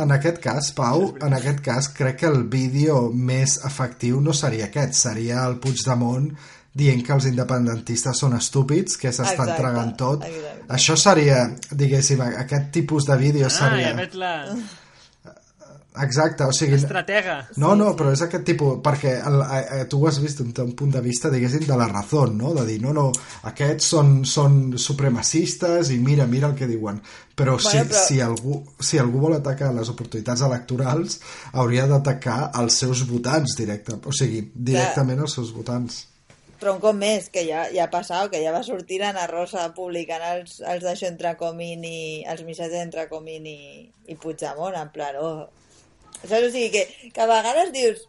[0.02, 4.72] en aquest cas, Pau, en aquest cas, crec que el vídeo més efectiu no seria
[4.72, 6.32] aquest, seria el Puigdemont
[6.76, 10.26] dient que els independentistes són estúpids, que s'estan tragant tot.
[10.28, 10.66] exacte.
[10.76, 13.94] Això seria, diguéssim, aquest tipus de vídeo Ah, seria...
[13.94, 14.34] ja la
[16.04, 16.76] Exacte, o sigui...
[16.76, 17.38] estratega.
[17.62, 20.50] No, no, però és aquest tipus, perquè el, a, a, tu ho has vist un,
[20.64, 22.54] un punt de vista, diguéssim, de la raó, no?
[22.58, 23.06] De dir, no, no,
[23.52, 27.00] aquests són, són supremacistes i mira, mira el que diuen.
[27.36, 31.20] Però, si, Bueno, però- si, algú, si algú vol atacar les oportunitats electorals,
[31.54, 36.06] hauria d'atacar els seus votants directe, o sigui, directament els seus votants.
[36.56, 39.68] Però un cop més, que ja, ja ha passat, que ja va sortir Ana Rosa
[39.76, 42.24] publicant els, els d'això entre Comín i...
[42.24, 45.50] els missatges entre Comín i, i Puigdemont, en plan, oh...
[46.22, 46.48] Saps?
[46.48, 48.06] O sigui, que, que a vegades dius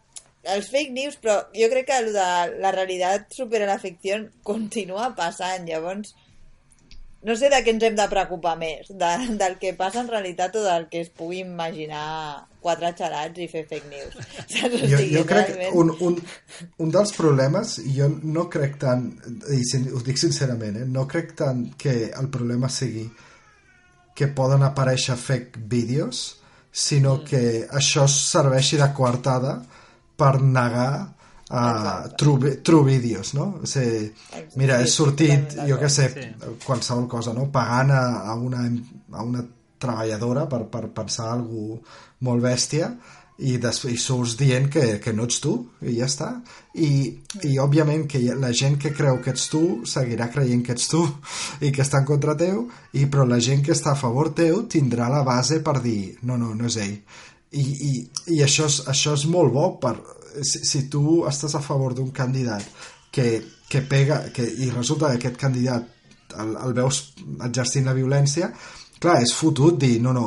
[0.47, 2.29] els fake news, però jo crec que el de
[2.63, 6.13] la realitat supera la ficció continua passant, llavors
[7.27, 9.09] no sé de què ens hem de preocupar més, de,
[9.41, 13.65] del que passa en realitat o del que es pugui imaginar quatre xalats i fer
[13.67, 14.15] fake news.
[14.53, 14.77] Saps?
[14.77, 16.21] O Jo, sigui, jo crec realment- un, un,
[16.87, 19.09] un dels problemes, jo no crec tant,
[19.51, 23.09] i ho dic sincerament, eh, no crec tant que el problema sigui
[24.17, 26.37] que poden aparèixer fake vídeos,
[26.77, 27.25] sinó mm.
[27.25, 29.57] que això serveixi de coartada
[30.17, 30.91] per negar
[31.49, 32.17] a Exacte.
[32.19, 33.47] true, true vídeos, no?
[33.63, 34.11] O sigui,
[34.61, 36.57] mira, he sortit, jo què sé, Sí.
[36.67, 37.47] qualsevol cosa, no?
[37.53, 38.03] Pagant a,
[38.33, 38.67] a, una,
[39.13, 39.45] a una
[39.79, 41.79] treballadora per, per pensar alguna
[42.27, 42.91] molt bèstia
[43.39, 45.53] i, des, i surts dient que, que no ets tu
[45.85, 46.31] i ja està.
[46.81, 46.91] I,
[47.45, 51.03] i òbviament que la gent que creu que ets tu seguirà creient que ets tu
[51.61, 52.65] i que està en contra teu
[52.97, 56.39] i però la gent que està a favor teu tindrà la base per dir no,
[56.41, 56.97] no, no és ell.
[57.57, 57.93] I, i,
[58.39, 59.95] i això, és, això és molt bo per,
[60.43, 62.65] si, si tu estàs a favor d'un candidat
[63.13, 65.93] que, que pega que, i resulta que aquest candidat
[66.37, 67.03] el, el veus
[67.47, 68.51] exercint la violència
[69.01, 70.27] clar, és fotut dir, no, no,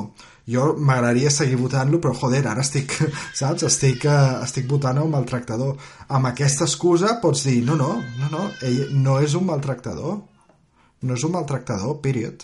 [0.49, 2.95] jo m'agradaria seguir votant-lo, però joder, ara estic,
[3.39, 3.65] saps?
[3.67, 5.75] Estic, uh, estic votant a un maltractador.
[6.09, 10.21] Amb aquesta excusa pots dir, no, no, no, no, ell no és un maltractador.
[11.01, 12.43] No és un maltractador, period.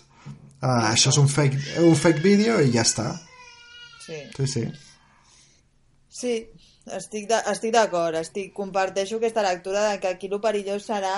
[0.62, 3.10] Uh, això és un fake, un fake vídeo i ja està.
[4.06, 4.22] Sí.
[4.38, 4.64] Sí, sí.
[6.16, 6.36] Sí,
[6.96, 7.28] estic
[7.74, 11.16] d'acord, estic, comparteixo aquesta lectura de que aquí el perillós serà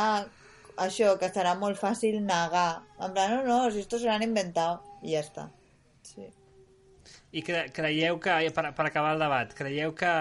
[0.82, 2.82] això, que serà molt fàcil negar.
[2.98, 4.84] En plan, no, no, si esto se l'han inventat.
[5.06, 5.50] I ja està.
[6.02, 6.26] Sí.
[7.38, 10.14] I cre creieu que, per, per acabar el debat, creieu que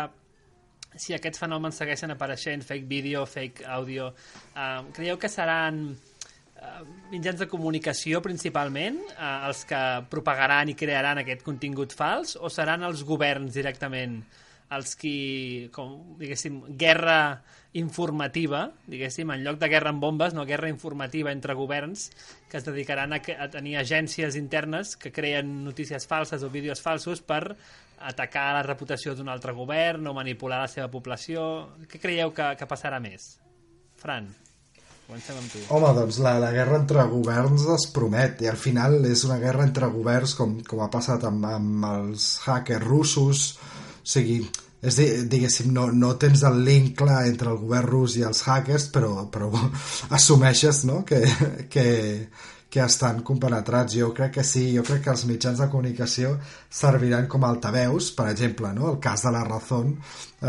[0.96, 4.10] si aquests fenòmens segueixen apareixent, fake vídeo, fake àudio,
[4.56, 6.80] eh, creieu que seran eh,
[7.12, 12.84] mitjans de comunicació principalment eh, els que propagaran i crearan aquest contingut fals o seran
[12.88, 14.20] els governs directament
[14.74, 17.42] els qui, com, diguéssim, guerra
[17.76, 22.08] informativa, diguéssim, en lloc de guerra amb bombes, no guerra informativa entre governs
[22.50, 27.20] que es dedicaran a, a tenir agències internes que creen notícies falses o vídeos falsos
[27.20, 27.56] per
[27.96, 31.44] atacar la reputació d'un altre govern o manipular la seva població.
[31.88, 33.36] Què creieu que, que passarà més?
[34.00, 34.28] Fran,
[35.06, 35.62] comencem amb tu.
[35.72, 39.64] Home, doncs la, la guerra entre governs es promet i al final és una guerra
[39.68, 43.48] entre governs com, com ha passat amb, amb els hackers russos
[44.06, 44.38] o sigui,
[44.86, 48.44] és, di- diguéssim, no, no tens el link clar entre el govern rus i els
[48.46, 49.50] hackers però, però
[50.18, 51.00] assumeixes no?
[51.08, 51.22] que,
[51.72, 51.86] que,
[52.70, 56.36] que estan compenetrats jo crec que sí, jo crec que els mitjans de comunicació
[56.70, 58.92] serviran com a altaveus per exemple, no?
[58.92, 59.96] el cas de la Razón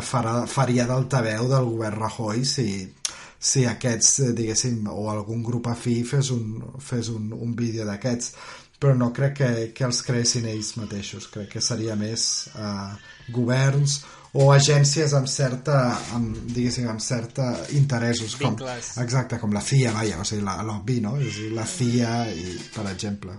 [0.05, 2.69] farà, faria d'altaveu del govern Rajoy si,
[3.39, 8.33] si aquests, eh, diguéssim, o algun grup afí fes un, fes un, un vídeo d'aquests
[8.77, 14.01] però no crec que, que els creessin ells mateixos crec que seria més eh, governs
[14.37, 15.77] o agències amb certa
[16.13, 18.93] amb, diguéssim, amb certa interessos com, Vincles.
[19.01, 21.15] exacte, com la CIA vaja, o sigui, la- l'obvi, no?
[21.19, 23.33] És la CIA i, per exemple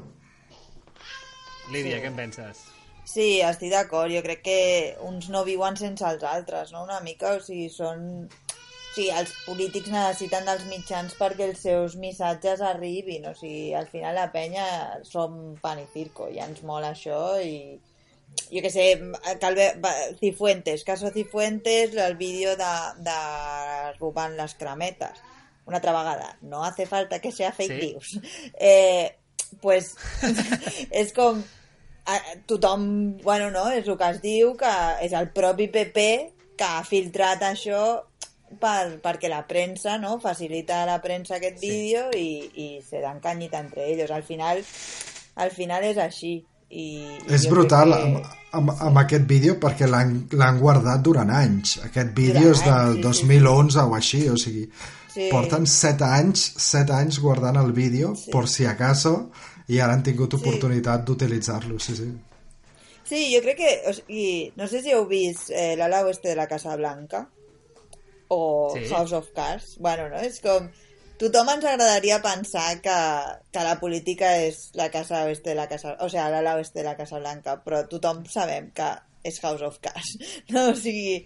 [1.72, 2.60] Lídia, què en penses?
[3.08, 4.12] Sí, estic d'acord.
[4.12, 4.60] Jo crec que
[5.04, 6.82] uns no viuen sense els altres, no?
[6.86, 8.24] Una mica, o sigui, són...
[8.28, 13.28] O sigui, els polítics necessiten dels mitjans perquè els seus missatges arribin.
[13.30, 14.64] O sigui, al final la penya
[15.06, 17.76] som pan i circo, ja ens mola això i...
[18.48, 18.84] Jo què sé,
[19.40, 19.72] Calve...
[20.20, 22.70] Cifuentes, caso Cifuentes, el vídeo de,
[23.04, 23.18] de
[23.98, 25.20] robant les cremetes.
[25.66, 27.92] Una altra vegada, no hace falta que sea fake Sí.
[27.92, 28.18] news.
[28.58, 29.14] Eh,
[29.60, 29.94] pues
[30.90, 31.42] és com
[32.06, 34.72] a- tothom, bueno, no, és el que es diu que
[35.04, 36.06] és el propi PP
[36.58, 37.82] que ha filtrat això
[38.58, 41.68] per, perquè la premsa, no?, facilita a la premsa aquest Sí.
[41.70, 44.10] vídeo i, i se dan canyita entre ells.
[44.10, 44.64] Al final,
[45.36, 46.38] al final és així.
[46.70, 46.84] I,
[47.28, 51.78] i és brutal crec amb, amb, amb aquest vídeo perquè l'han l'han guardat durant anys
[51.84, 54.68] aquest vídeo és del anys, sí, sí, 2011 o així o sigui,
[55.08, 55.28] Sí.
[55.32, 58.30] porten 7 anys 7 anys guardant el vídeo Sí.
[58.30, 59.30] por si acaso
[59.68, 62.10] i ara han tingut oportunitat d'utilitzar-lo sí, sí.
[63.08, 63.70] Sí, jo crec que...
[63.88, 67.22] O sigui, no sé si heu vist eh, l'ala oeste de la Casa Blanca
[68.28, 68.84] o Sí.
[68.92, 69.78] House of Cards.
[69.80, 70.18] Bueno, no?
[70.20, 70.68] És com...
[71.18, 72.98] Tothom ens agradaria pensar que,
[73.50, 75.96] que la política és la Casa de la Casa...
[76.04, 78.92] O sigui, l'ala oeste de la Casa Blanca, però tothom sabem que
[79.26, 80.14] és House of Cards.
[80.54, 80.68] No?
[80.70, 81.18] O sigui,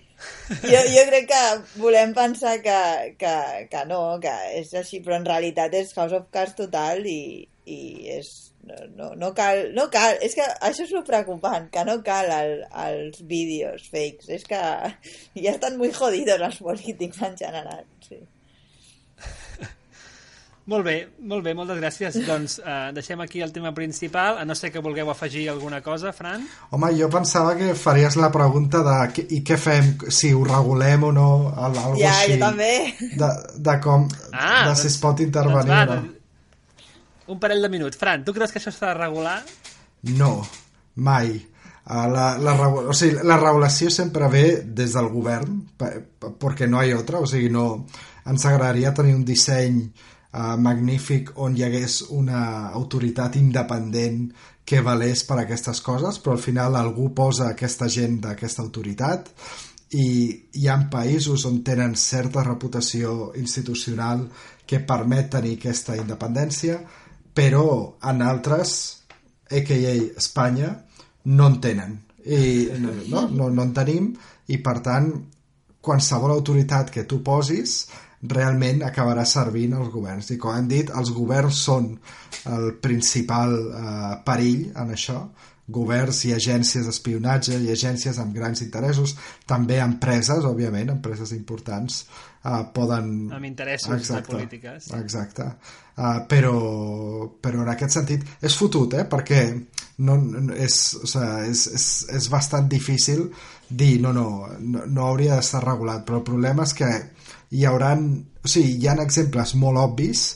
[0.65, 1.43] jo, jo crec que
[1.77, 2.79] volem pensar que,
[3.21, 3.35] que,
[3.71, 4.33] que no, que
[4.63, 7.81] és així, però en realitat és House of Cards total i, i
[8.17, 8.33] és
[8.63, 12.31] no, no, no cal, no cal, és que això és el preocupant, que no cal
[12.33, 12.53] el,
[12.85, 14.61] els vídeos fakes, és que
[15.45, 18.23] ja estan muy jodidos els polítics en general, sí.
[20.71, 20.97] Molt bé,
[21.27, 22.17] molt bé, moltes gràcies.
[22.29, 26.13] Doncs eh, deixem aquí el tema principal, a no ser que vulgueu afegir alguna cosa,
[26.15, 26.45] Fran.
[26.71, 31.03] Home, jo pensava que faries la pregunta de què- i què fem, si ho regulem
[31.09, 32.37] o no, al- algo Ja, així.
[32.37, 32.73] jo també.
[33.19, 35.95] De, de com, Ah, de si doncs- es pot intervenir doncs va, no.
[36.03, 36.19] doncs,
[37.33, 37.97] Un parell de minuts.
[37.97, 39.41] Fran, tu creus que això s'ha de regular?
[40.19, 40.43] No,
[40.97, 41.41] mai.
[41.85, 46.69] Uh, la, la, o sigui, la regulació sempre ve des del govern, pe- pe- perquè
[46.71, 47.85] no hi ha altra, o sigui, no...
[48.25, 49.81] Ens agradaria tenir un disseny
[50.33, 54.31] uh, magnífic on hi hagués una autoritat independent
[54.65, 59.31] que valés per aquestes coses, però al final algú posa aquesta gent d'aquesta autoritat
[59.93, 60.07] i
[60.57, 64.25] hi ha països on tenen certa reputació institucional
[64.67, 66.79] que permet tenir aquesta independència,
[67.35, 67.67] però
[68.09, 68.73] en altres,
[69.51, 69.93] a.k.a.
[70.23, 70.73] Espanya,
[71.25, 71.99] no en tenen.
[72.25, 74.13] I no, no, no en tenim
[74.49, 75.11] i, per tant,
[75.83, 77.83] qualsevol autoritat que tu posis
[78.23, 80.31] realment acabarà servint als governs.
[80.31, 81.95] I com hem dit, els governs són
[82.51, 85.23] el principal eh, perill en això
[85.73, 89.15] governs i agències d'espionatge i agències amb grans interessos,
[89.47, 92.03] també empreses, òbviament, empreses importants,
[92.43, 93.31] uh, poden...
[93.33, 94.91] Amb interessos exacte, de polítiques.
[94.99, 95.47] Exacte.
[95.93, 96.57] Uh, però,
[97.45, 99.07] però en aquest sentit és fotut, eh?
[99.09, 99.43] perquè
[100.03, 103.29] no, no, és, o sigui, és, és, és bastant difícil
[103.69, 104.27] dir no, no,
[104.59, 106.91] no, no hauria d'estar regulat, però el problema és que
[107.53, 108.07] hi hauran,
[108.43, 110.27] o sigui, hi ha exemples molt obvis,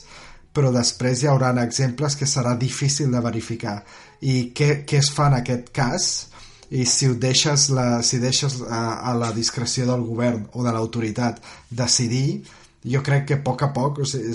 [0.53, 3.81] però després hi hauran exemples que serà difícil de verificar.
[4.21, 6.09] I què, què es fa en aquest cas?
[6.69, 10.73] i si ho deixes, la, si deixes a, a la discreció del govern o de
[10.75, 11.39] l'autoritat
[11.69, 12.41] decidir,
[12.83, 14.33] jo crec que a poc a poc, o sigui,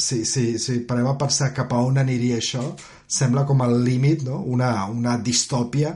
[0.00, 2.62] si, si, si parem a pensar cap a on aniria això,
[3.10, 4.40] sembla com el límit, no?
[4.40, 5.94] una, una distòpia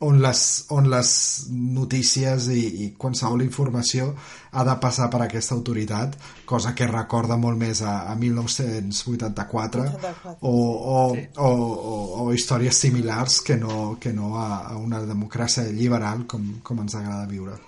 [0.00, 0.42] on les,
[0.72, 1.10] on les
[1.50, 4.14] notícies i, i qualsevol informació
[4.56, 6.16] ha de passar per aquesta autoritat,
[6.48, 9.84] cosa que recorda molt més a, a 1984
[10.40, 11.26] o, o, sí.
[11.36, 16.48] o, o, o històries similars que no, que no a, a una democràcia liberal com,
[16.64, 17.60] com ens agrada viure.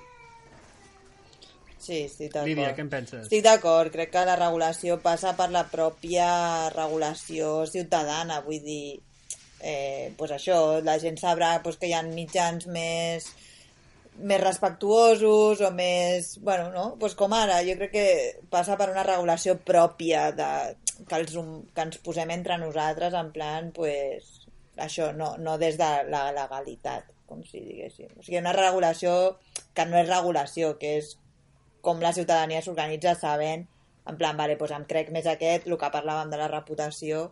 [1.83, 2.49] Sí, estic d'acord.
[2.49, 3.25] Lídia, què en penses?
[3.27, 6.27] Estic d'acord, crec que la regulació passa per la pròpia
[6.73, 9.01] regulació ciutadana, vull dir,
[9.63, 13.31] eh, pues això, la gent sabrà pues, que hi ha mitjans més
[14.19, 16.35] més respectuosos o més...
[16.45, 16.85] Bueno, no?
[17.01, 18.07] Pues com ara, jo crec que
[18.53, 20.49] passa per una regulació pròpia de,
[21.09, 21.33] que, els,
[21.73, 24.47] que ens posem entre nosaltres en plan, pues,
[24.77, 28.13] això, no, no des de la legalitat, com si diguéssim.
[28.19, 29.39] O sigui, una regulació
[29.75, 31.17] que no és regulació, que és
[31.83, 33.67] com la ciutadania s'organitza sabent,
[34.07, 37.31] en plan, vale, pues em crec més aquest, el que parlàvem de la reputació,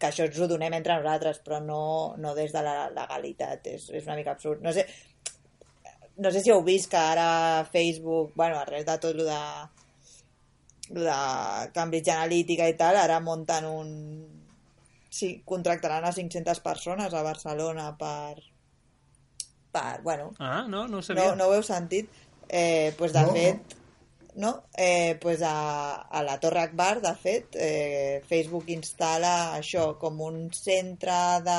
[0.00, 1.80] que això ens ho donem entre nosaltres, però no,
[2.18, 3.66] no des de la legalitat.
[3.70, 4.62] És, és una mica absurd.
[4.64, 4.86] No sé,
[6.20, 9.40] no sé si heu vist que ara Facebook, bueno, arrel de tot lo de,
[10.96, 13.90] lo de Cambridge Analytica i tal, ara munten un...
[15.10, 18.38] Sí, contractaran a 500 persones a Barcelona per...
[19.72, 20.32] per bueno...
[20.38, 21.30] Ah, no, no ho sabia.
[21.30, 22.08] No, no ho heu sentit?
[22.48, 23.32] Eh, pues de No.
[23.34, 23.79] fet, no?
[24.76, 30.48] Eh, pues a, a la Torre Akbar, de fet, eh, Facebook instal·la això com un
[30.54, 31.58] centre de...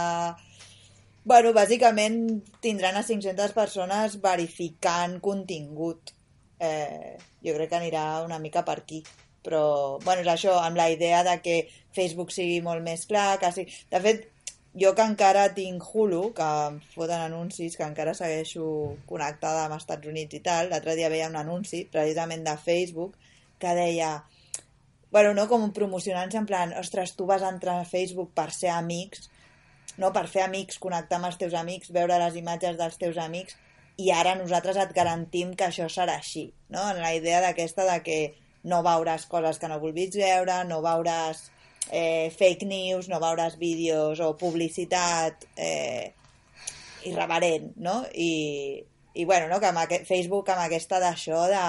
[1.24, 6.15] Bueno, bàsicament tindran a 500 persones verificant contingut.
[6.59, 9.03] Eh, jo crec que anirà una mica per aquí.
[9.45, 11.61] Però, bueno, és això, amb la idea de que
[11.93, 13.74] Facebook sigui molt més clar, que sigui...
[13.91, 14.28] De fet,
[14.74, 18.65] jo que encara tinc Hulu, que em foten anuncis, que encara segueixo
[19.09, 23.17] connectada amb Estats Units i tal, l'altre dia veia un anunci, precisament de Facebook,
[23.59, 24.13] que deia,
[25.11, 29.28] bueno, no, com promocionant-se en plan, ostres, tu vas entrar a Facebook per ser amics,
[29.99, 33.59] no, per fer amics, connectar amb els teus amics, veure les imatges dels teus amics,
[33.99, 36.88] i ara nosaltres et garantim que això serà així, no?
[36.93, 38.19] En la idea d'aquesta de que
[38.63, 41.49] no veuràs coses que no vulguis veure, no veuràs
[41.90, 46.14] eh, fake news, no veuràs vídeos o publicitat eh,
[47.10, 48.02] irreverent, no?
[48.14, 49.60] I, i bueno, no?
[49.60, 51.64] que amb aquest, Facebook amb aquesta d'això de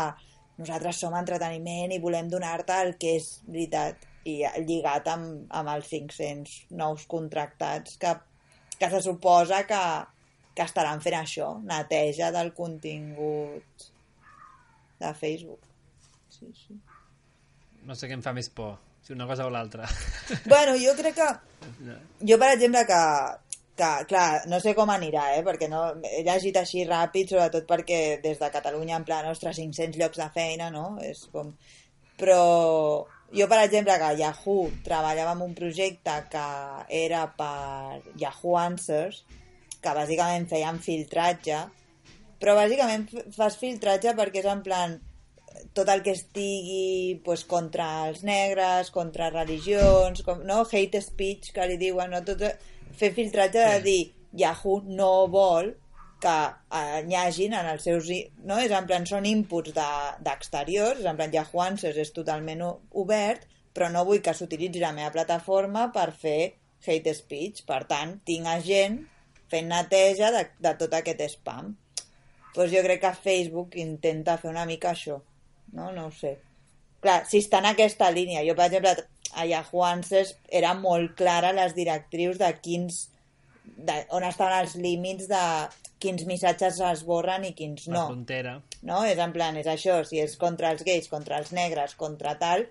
[0.60, 5.88] nosaltres som entreteniment i volem donar-te el que és veritat i lligat amb, amb els
[5.90, 8.12] 500 nous contractats que,
[8.78, 9.82] que se suposa que,
[10.54, 13.88] que estaran fent això, neteja del contingut
[15.02, 15.66] de Facebook.
[16.30, 16.78] Sí, sí.
[17.82, 19.88] No sé què em fa més por, si una cosa o l'altra.
[20.52, 21.30] Bueno, jo crec que...
[22.22, 23.00] Jo, per exemple, que,
[23.76, 25.42] que, clar, no sé com anirà, eh?
[25.46, 29.98] perquè no, he llegit així ràpid, sobretot perquè des de Catalunya, en plan, ostres, 500
[30.00, 30.96] llocs de feina, no?
[31.02, 31.54] És com...
[32.22, 32.42] Però
[33.32, 36.48] jo, per exemple, que a Yahoo treballava en un projecte que
[37.02, 39.22] era per Yahoo Answers,
[39.82, 41.62] que bàsicament feien filtratge,
[42.42, 45.00] però bàsicament fas filtratge perquè és en plan
[45.74, 50.62] tot el que estigui pues, contra els negres, contra religions, com, no?
[50.64, 52.22] hate speech, que li diuen, no?
[52.26, 52.42] tot,
[52.98, 54.00] fer filtratge de dir
[54.38, 55.72] Yahoo no vol
[56.22, 56.34] que
[56.78, 58.06] eh, hi hagin en els seus...
[58.46, 58.58] No?
[58.62, 62.62] És en plan, són inputs de- d'exteriors, és en plan, Yahoo Answers és totalment
[63.02, 66.52] obert, però no vull que s'utilitzi la meva plataforma per fer
[66.86, 67.64] hate speech.
[67.66, 69.00] Per tant, tinc a gent
[69.50, 71.74] fent neteja de, de tot aquest spam.
[72.54, 75.18] Doncs jo crec que Facebook intenta fer una mica això.
[75.72, 75.90] No?
[75.92, 76.36] No ho sé.
[77.02, 81.56] Clar, si està en aquesta línia, jo, per exemple, a Yahoo Answers eren molt clares
[81.56, 83.08] les directrius de quins
[83.64, 85.42] de, on estan els límits de
[86.02, 88.56] quins missatges es borren i quins La no frontera.
[88.82, 89.02] no?
[89.06, 92.66] És en plan, és això, si és contra els gais, contra els negres, contra tal,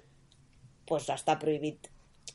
[0.87, 1.87] doncs està prohibit.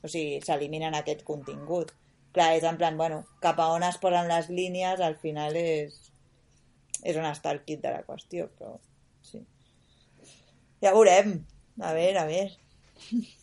[0.03, 1.93] O sigui, s'eliminen aquest contingut.
[2.37, 5.97] Clar, és en plan, bueno, cap a on es posen les línies, al final és,
[7.05, 8.75] és on està el kit de la qüestió, però
[9.25, 9.41] sí.
[10.83, 11.39] Ja veurem.
[11.81, 12.53] A veure, a veure.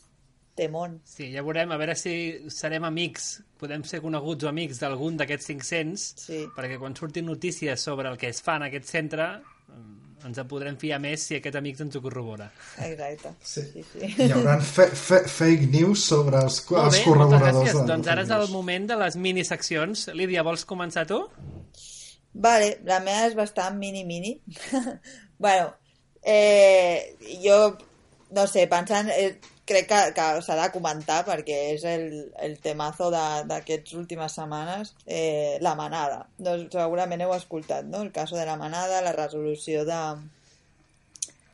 [0.55, 0.99] temón.
[1.03, 2.11] Sí, ja veurem, a veure si
[2.53, 6.43] serem amics, podem ser coneguts o amics d'algun d'aquests 500, Sí.
[6.55, 10.47] perquè quan surtin notícies sobre el que es fa en aquest centre, eh, ens en
[10.47, 12.51] podrem fiar més si aquest amic ens ho corrobora.
[12.85, 13.33] Exacte.
[13.41, 13.61] Sí.
[13.73, 14.11] sí, sí.
[14.21, 17.73] Hi haurà fe, fe, fake news sobre els, els Molt bé, moltes corroboradors.
[17.73, 20.07] de- Doncs ara és el moment de les miniseccions.
[20.13, 21.17] Lídia, vols començar tu?
[22.33, 24.39] Vale, la meva és bastant mini-mini.
[25.39, 25.73] bueno,
[26.23, 27.77] eh, jo,
[28.33, 32.07] no sé, pensant, eh, crec que, que s'ha de comentar perquè és el,
[32.43, 36.25] el temazo d'aquestes últimes setmanes, eh, la manada.
[36.37, 38.01] Doncs segurament heu escoltat, no?
[38.03, 40.01] El cas de la manada, la resolució de,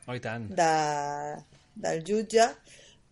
[0.10, 0.48] Oh, tant.
[0.58, 0.72] de,
[1.78, 2.48] del jutge,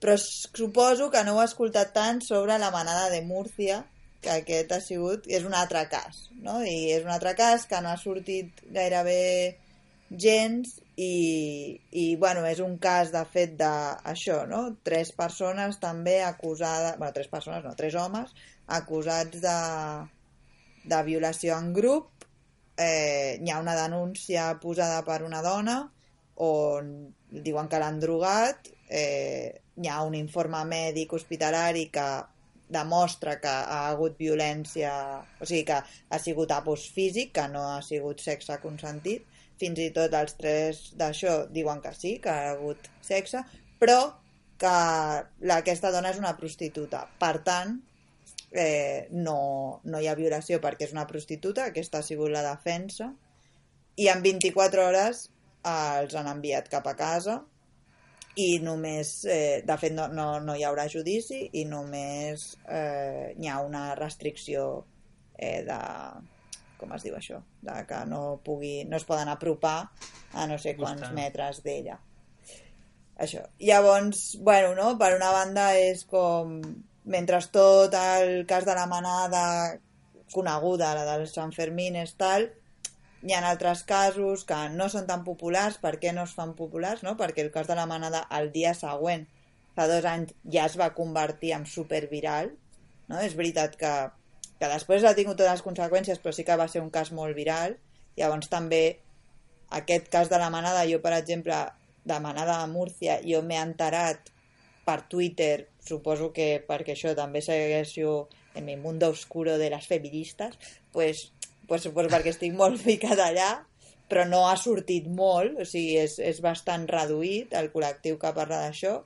[0.01, 3.83] però suposo que no heu escoltat tant sobre la manada de Múrcia,
[4.21, 6.57] que aquest ha sigut, és un altre cas, no?
[6.65, 9.57] I és un altre cas que no ha sortit gairebé
[10.09, 14.61] gens i, i bueno, és un cas de fet d'això, no?
[14.83, 18.33] Tres persones també acusades, bueno, tres persones no, tres homes
[18.79, 19.57] acusats de,
[20.89, 22.25] de violació en grup.
[22.77, 25.77] Eh, hi ha una denúncia posada per una dona
[26.41, 26.91] on
[27.29, 28.73] diuen que l'han drogat.
[28.89, 32.09] Eh, hi ha un informe mèdic hospitalari que
[32.73, 34.91] demostra que ha hagut violència
[35.39, 39.89] o sigui que ha sigut abús físic que no ha sigut sexe consentit fins i
[39.95, 43.43] tot els tres d'això diuen que sí, que ha hagut sexe
[43.79, 43.99] però
[44.57, 44.73] que
[45.45, 47.03] la, aquesta dona és una prostituta.
[47.21, 47.75] Per tant
[48.51, 53.11] eh, no, no hi ha violació perquè és una prostituta, aquesta ha sigut la defensa,
[53.97, 57.39] i en 24 hores eh, els han enviat cap a casa
[58.37, 63.49] i només, eh, de fet no, no, no hi haurà judici i només eh, hi
[63.49, 64.67] ha una restricció
[65.37, 65.79] eh, de,
[66.77, 69.79] com es diu això, de que no, pugui, no es poden apropar
[70.33, 71.15] a no sé quants Costar.
[71.17, 71.97] metres d'ella.
[73.17, 73.41] Això.
[73.59, 74.91] Llavors, bueno, no?
[74.97, 76.59] per una banda és com
[77.07, 79.79] mentre tot el cas de la manada
[80.33, 82.49] coneguda, la dels Sant Fermines, tal,
[83.23, 85.79] hi ha altres casos que no són tan populars.
[85.81, 87.03] Per què no es fan populars?
[87.07, 87.15] No?
[87.19, 89.25] Perquè el cas de la manada el dia següent,
[89.77, 92.51] fa dos anys, ja es va convertir en superviral.
[93.07, 93.21] No?
[93.23, 93.93] És veritat que,
[94.59, 97.37] que després ha tingut totes les conseqüències, però sí que va ser un cas molt
[97.37, 97.77] viral.
[98.17, 98.99] Llavors també
[99.69, 101.59] aquest cas de la manada, jo per exemple,
[102.07, 104.31] de manada de Múrcia, jo m'he enterat
[104.87, 110.55] per Twitter, suposo que perquè això també segueixo en mi mundo oscuro de les feministes,
[110.93, 111.31] pues,
[111.67, 113.51] pues suposo perquè estic molt ficada allà,
[114.07, 118.63] però no ha sortit molt, o sigui, és, és bastant reduït el col·lectiu que parla
[118.63, 119.01] d'això.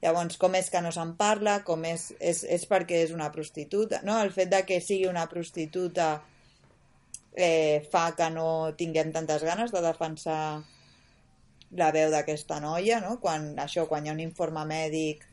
[0.00, 1.58] Llavors, com és que no se'n parla?
[1.66, 4.00] Com és, és, és perquè és una prostituta?
[4.06, 4.16] No?
[4.24, 6.14] El fet de que sigui una prostituta
[7.36, 8.46] eh, fa que no
[8.80, 10.42] tinguem tantes ganes de defensar
[11.78, 13.18] la veu d'aquesta noia, no?
[13.22, 15.26] Quan, això, quan hi ha un informe mèdic,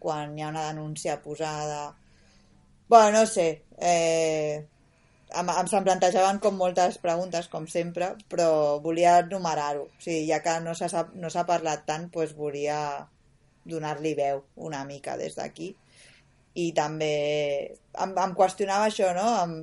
[0.00, 1.94] quan hi ha una denúncia posada...
[2.88, 4.64] Bueno, no sé, eh,
[5.32, 9.86] em, em se'm plantejaven com moltes preguntes, com sempre, però volia enumerar-ho.
[9.88, 12.78] O sigui, ja que no s'ha no parlat tant, doncs volia
[13.64, 15.72] donar-li veu una mica des d'aquí.
[16.54, 17.14] I també
[17.98, 19.26] em, em qüestionava això, no?
[19.42, 19.56] Em,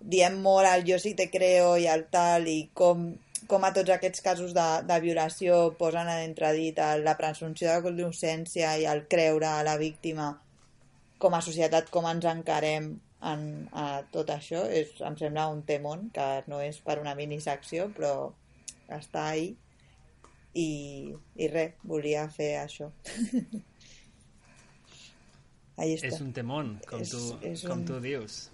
[0.00, 3.08] diem molt el jo sí te creo i el tal, i com,
[3.50, 8.76] com a tots aquests casos de, de violació posen en entredit la presumpció de innocència
[8.78, 10.34] i el creure a la víctima
[11.18, 12.90] com a societat, com ens encarem
[13.24, 17.88] en, a tot això, és, em sembla un temón, que no és per una minisecció,
[17.96, 18.32] però
[18.92, 19.54] està ahí.
[20.56, 22.86] I, i res, volia fer això.
[25.76, 26.08] Ahí està.
[26.08, 28.46] És un temón, com, És- tu, és com un- tu dius.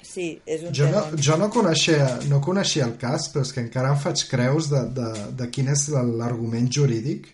[0.00, 3.60] Sí, és un Jo no, jo no, coneixia, no coneixia el cas, però és que
[3.60, 7.26] encara em faig creus de, de, de quin és l'argument jurídic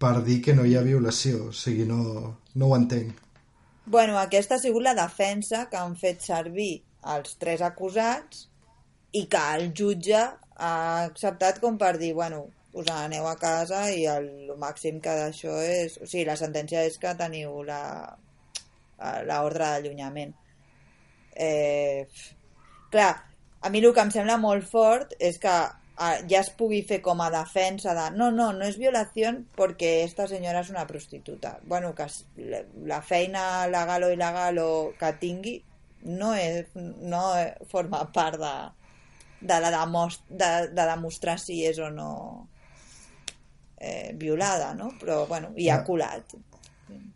[0.00, 1.50] per dir que no hi ha violació.
[1.50, 3.18] O sigui, no, no ho entenc.
[3.84, 6.78] Bueno, aquesta ha sigut la defensa que han fet servir
[7.12, 8.46] els tres acusats
[9.12, 10.22] i que el jutge
[10.56, 15.14] ha acceptat com per dir, bueno, us aneu a casa i el, el màxim que
[15.22, 15.98] d'això és...
[16.02, 17.82] O sigui, la sentència és que teniu la,
[19.26, 20.34] la ordre d'allunyament.
[21.34, 22.06] Eh,
[22.92, 23.12] clar,
[23.60, 25.52] a mi el que em sembla molt fort és que
[26.00, 29.92] ah, ja es pugui fer com a defensa de no, no, no és violació perquè
[30.04, 31.58] esta senyora és una prostituta.
[31.64, 32.06] Bueno, que
[32.86, 35.58] la- feina legal o il·legal o que tingui
[36.02, 37.24] no, és, no
[37.68, 38.54] forma part de,
[39.40, 42.12] de la demost de, de demostrar si és o no
[43.80, 44.92] eh, violada, no?
[45.00, 46.34] Però, bueno, hi ha colat.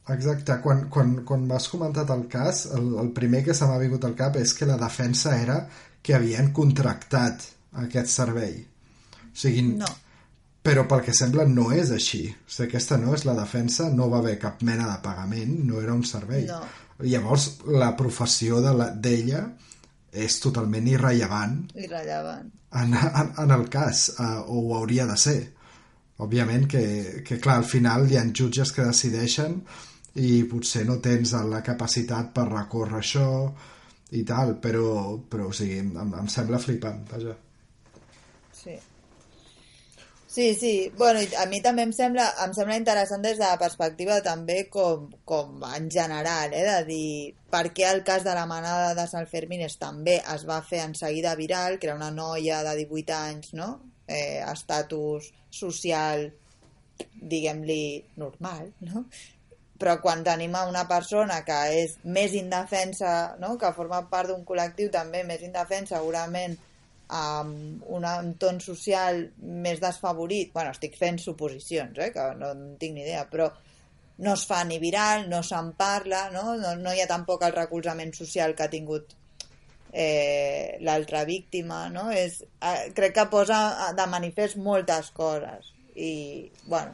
[0.09, 4.05] Exacte, quan, quan, quan m'has comentat el cas, el, el primer que se m'ha vingut
[4.05, 5.63] al cap és que la defensa era
[6.05, 7.47] que havien contractat
[7.85, 8.59] aquest servei.
[9.25, 9.87] O sigui, No.
[10.65, 12.27] però pel que sembla no és així.
[12.29, 15.81] O sigui, aquesta no és la defensa, no va haver cap mena de pagament, no
[15.81, 16.45] era un servei.
[16.53, 16.61] No.
[17.01, 19.47] Llavors, la professió de la- d'ella
[20.13, 22.53] és totalment irrellevant Irrellevant.
[22.73, 25.54] en, en, en el cas, uh, o ho hauria de ser.
[26.23, 26.85] Òbviament que,
[27.27, 29.59] que, clar, al final hi ha jutges que decideixen
[30.23, 33.29] i potser no tens la capacitat per recórrer això
[34.15, 37.35] i tal, però, però o sigui, em, em sembla flipant, vaja.
[38.55, 38.77] Sí.
[40.35, 40.93] Sí, sí.
[40.99, 45.09] Bueno, a mi també em sembla, em sembla interessant des de la perspectiva també com,
[45.27, 49.29] com en general, eh, de dir per què el cas de la manada de Sant
[49.31, 53.53] Fermines també es va fer en seguida viral, que era una noia de 18 anys,
[53.55, 53.69] no?
[54.07, 56.27] Eh, estatus social,
[57.15, 59.07] diguem-li, normal, no?
[59.81, 63.57] Però quan tenim a una persona que és més indefensa, no?
[63.59, 66.55] que forma part d'un col·lectiu també més indefensa, segurament
[67.17, 72.95] amb un entorn social més desfavorit, bueno, estic fent suposicions, eh, que no en tinc
[72.95, 73.51] ni idea, però
[74.25, 76.55] no es fa ni viral, no se'n parla, no?
[76.61, 79.17] No, no hi ha tampoc el recolzament social que ha tingut
[79.95, 82.11] eh, l'altra víctima, no?
[82.11, 86.93] És, eh, crec que posa de manifest moltes coses i, bueno,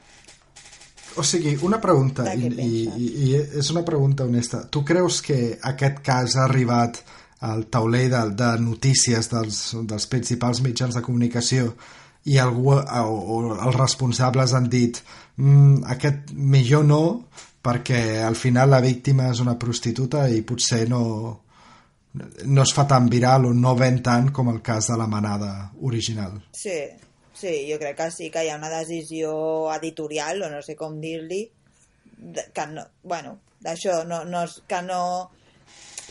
[1.18, 4.60] O sigui, una pregunta, i, i, i és una pregunta honesta.
[4.70, 7.00] Tu creus que aquest cas ha arribat
[7.50, 9.58] al tauler de, de notícies dels,
[9.90, 11.72] dels principals mitjans de comunicació
[12.30, 15.00] i algú, o, o els responsables han dit
[15.40, 17.02] mm, aquest millor no
[17.64, 21.02] perquè al final la víctima és una prostituta i potser no,
[22.12, 25.70] no es fa tan viral o no ven tant com el cas de la manada
[25.80, 26.40] original.
[26.52, 26.78] Sí,
[27.34, 29.32] sí, jo crec que sí que hi ha una decisió
[29.74, 31.44] editorial, o no sé com dir-li,
[32.54, 35.02] que no, bueno, d'això, no, no, que no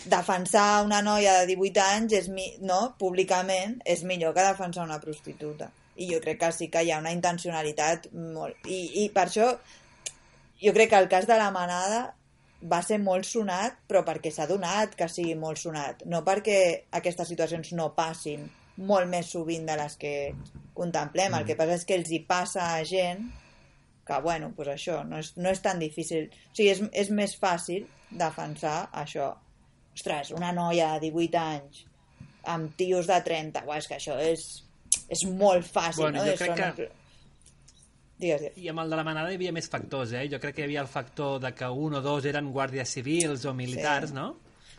[0.09, 5.01] defensar una noia de 18 anys és mi, no, públicament és millor que defensar una
[5.03, 5.69] prostituta.
[5.99, 8.55] I jo crec que sí que hi ha una intencionalitat molt...
[8.71, 9.51] I, i per això
[10.63, 12.13] jo crec que el cas de la manada
[12.61, 16.57] va ser molt sonat, però perquè s'ha donat que sigui molt sonat, no perquè
[16.99, 18.49] aquestes situacions no passin
[18.79, 20.13] molt més sovint de les que
[20.73, 21.35] contemplem.
[21.35, 23.25] El que passa és que els hi passa a gent
[24.07, 26.29] que, bueno, pues això, no és, no és tan difícil.
[26.31, 29.33] O sigui, és, és més fàcil defensar això.
[29.93, 31.83] Ostres, una noia de 18 anys
[32.49, 34.45] amb tios de 30, uah, és que això és,
[35.11, 36.31] és molt fàcil, Bueno, no?
[36.31, 36.89] jo crec que-
[38.19, 38.57] Digues, digues.
[38.59, 40.25] I amb el de la manada hi havia més factors, eh?
[40.31, 43.45] Jo crec que hi havia el factor de que un o dos eren guàrdies civils
[43.47, 44.15] o militars, Sí.
[44.15, 44.27] no?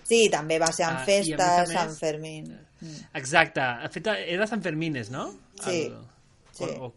[0.05, 2.51] Sí, també va ser en Ah, festes, més- Sant Fermín.
[3.15, 3.61] Exacte.
[3.83, 5.31] De fet, era Sant Fermines, no?
[5.63, 5.93] Sí,
[6.53, 6.65] sí.
[6.65, 6.95] O, o,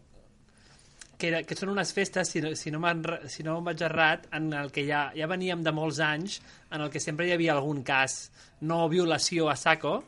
[1.16, 2.80] que, era, que són unes festes, si no, si no,
[3.28, 6.40] si no em vaig errat, en el que ja, ja veníem de molts anys,
[6.72, 8.30] en el que sempre hi havia algun cas,
[8.62, 10.02] no violació a saco,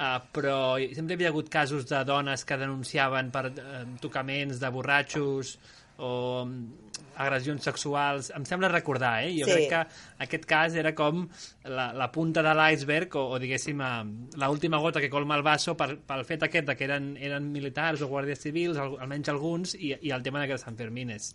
[0.00, 0.56] uh, però
[0.96, 5.58] sempre hi havia hagut casos de dones que denunciaven per uh, tocaments de borratxos
[6.00, 6.88] o mm,
[7.20, 8.30] agressions sexuals.
[8.32, 9.34] Em sembla recordar, eh?
[9.36, 9.52] Jo Sí.
[9.52, 9.80] crec que
[10.24, 11.26] aquest cas era com
[11.68, 15.74] la, la punta de l'iceberg o, o diguéssim, eh, l'última gota que colma el vaso
[15.76, 19.74] per, pel fet aquest de que eren, eren militars o guàrdies civils, al, almenys alguns,
[19.76, 21.34] i, i el tema de Sant Fermines.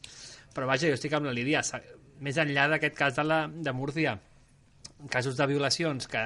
[0.55, 1.61] Però vaja, jo estic amb la Lídia.
[2.25, 4.17] Més enllà d'aquest cas de, la, de Múrcia,
[5.11, 6.21] casos de violacions que,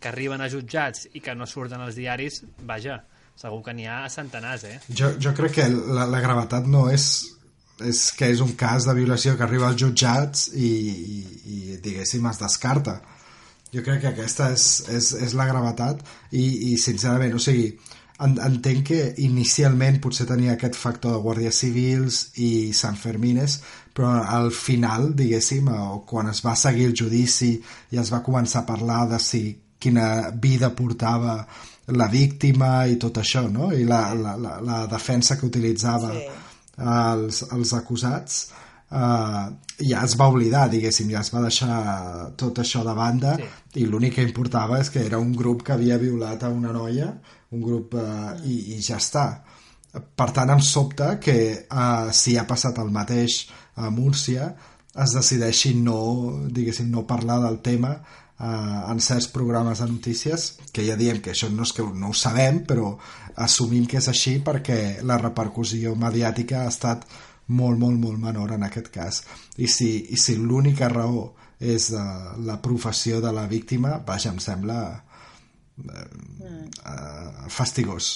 [0.00, 3.00] que arriben a jutjats i que no surten als diaris, vaja,
[3.40, 4.76] segur que n'hi ha a centenars, eh?
[4.88, 7.08] Jo, jo crec que la, la gravetat no és,
[7.82, 11.18] és que és un cas de violació que arriba als jutjats i, i,
[11.56, 13.00] i diguéssim, es descarta.
[13.74, 17.72] Jo crec que aquesta és, és, és la gravetat i, i sincerament, o sigui,
[18.22, 23.58] en, entenc que inicialment potser tenia aquest factor de guàrdies civils i Sant Fermines,
[23.94, 27.56] però al final, diguéssim, o quan es va seguir el judici
[27.90, 29.44] i es va començar a parlar de si
[29.84, 30.08] quina
[30.40, 31.36] vida portava
[31.92, 33.70] la víctima i tot això, no?
[33.76, 36.26] I la, la, la, la defensa que utilitzava Sí.
[36.90, 38.38] els, els acusats
[38.90, 39.44] uh,
[39.78, 41.76] ja es va oblidar, diguéssim, ja es va deixar
[42.40, 43.82] tot això de banda Sí.
[43.82, 47.12] i l'únic que importava és que era un grup que havia violat a una noia,
[47.52, 49.26] un grup uh, i, i ja està.
[49.94, 51.36] Per tant, em sobta que
[51.68, 53.44] uh, si ha passat el mateix
[53.76, 54.54] a Múrcia
[55.04, 55.98] es decideixi no,
[56.54, 57.96] diguéssim, no parlar del tema
[58.38, 62.10] uh, en certs programes de notícies, que ja diem que això no és que no
[62.10, 62.94] ho sabem, però
[63.36, 67.06] assumim que és així perquè la repercussió mediàtica ha estat
[67.46, 69.22] molt, molt, molt menor en aquest cas.
[69.56, 74.40] I si, i si l'única raó és uh, la professió de la víctima, vaja, em
[74.42, 76.06] sembla uh,
[76.84, 78.14] uh, fastigós.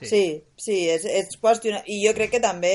[0.00, 0.06] Sí.
[0.08, 0.24] Sí,
[0.56, 1.82] sí, és, és qüestiona...
[1.84, 2.72] I jo crec que també,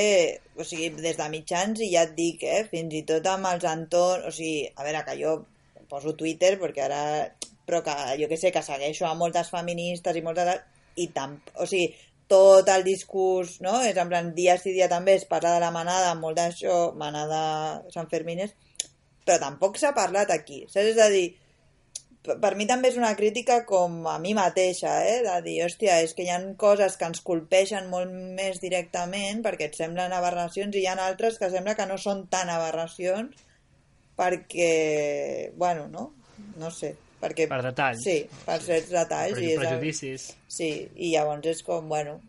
[0.57, 3.67] o sigui, des de mitjans, i ja et dic, eh, fins i tot amb els
[3.69, 4.29] entorns...
[4.29, 5.35] O sigui, a veure, que jo
[5.91, 7.03] poso Twitter perquè ara...
[7.65, 10.61] Però que jo que sé, que segueixo a moltes feministes i moltes...
[11.01, 11.39] I tam...
[11.59, 11.89] O sigui,
[12.31, 13.79] tot el discurs, no?
[13.85, 17.41] És en plan, dia sí dia també es parla de la manada, molt d'això, manada
[17.93, 18.55] Sant Fermines,
[19.25, 20.63] però tampoc s'ha parlat aquí.
[20.69, 20.93] Saps?
[20.93, 21.27] És a dir,
[22.41, 25.21] per mi també és una crítica com a mi mateixa, eh?
[25.25, 29.69] de dir, hòstia, és que hi ha coses que ens colpeixen molt més directament perquè
[29.69, 33.35] et semblen aberracions i hi ha altres que sembla que no són tan aberracions
[34.17, 36.13] perquè, bueno, no?
[36.59, 36.93] No sé.
[37.21, 38.03] Perquè, Per detalls.
[38.03, 39.33] Sí, per certs detalls.
[39.37, 40.29] Per i és el- prejudicis.
[40.51, 42.19] Sí, i llavors és com, bueno,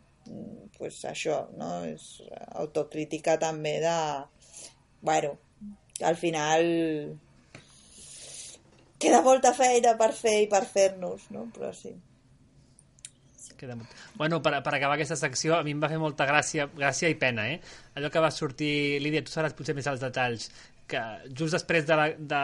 [0.79, 1.85] pues això, no?
[1.85, 2.23] És
[2.55, 3.97] autocrítica també de...
[5.07, 5.37] Bueno,
[6.03, 6.65] al final
[8.99, 11.49] queda molta feina per fer i per fer-nos, no?
[11.55, 11.95] Però sí.
[13.57, 13.93] Queda molt...
[14.21, 17.17] Bueno, per, per acabar aquesta secció, a mi em va fer molta gràcia, gràcia i
[17.17, 17.61] pena, eh?
[17.97, 20.51] Allò que va sortir, Lídia, tu sabràs potser més els detalls,
[20.87, 21.01] que
[21.35, 22.41] just després de la, de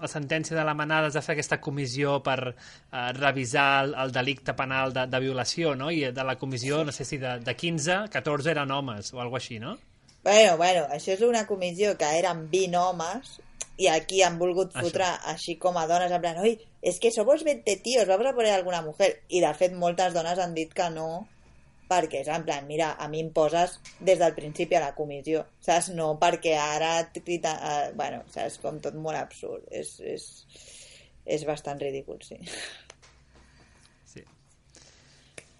[0.00, 4.14] la sentència de la manada es va fer aquesta comissió per eh, revisar el, el
[4.14, 5.90] delicte penal de, de violació, no?
[5.90, 9.42] I de la comissió, no sé si de, de 15, 14 eren homes o alguna
[9.42, 9.76] així, no?
[10.24, 13.34] Bueno, bueno, això és una comissió que eren 20 homes
[13.76, 14.86] i aquí han volgut Això.
[14.86, 18.34] fotre així com a dones, en plan, oi, és que somos 20 tíos, vamos a
[18.34, 19.24] poner alguna mujer.
[19.28, 21.26] I de fet moltes dones han dit que no,
[21.90, 25.44] perquè és en plan, mira, a mi em poses des del principi a la comissió,
[25.64, 25.90] saps?
[25.96, 27.58] No perquè ara et crita...
[27.58, 28.60] Eh, bueno, saps?
[28.62, 29.66] Com tot molt absurd.
[29.70, 30.30] És, és,
[31.26, 32.38] és bastant ridícul, sí.
[34.14, 34.24] Sí.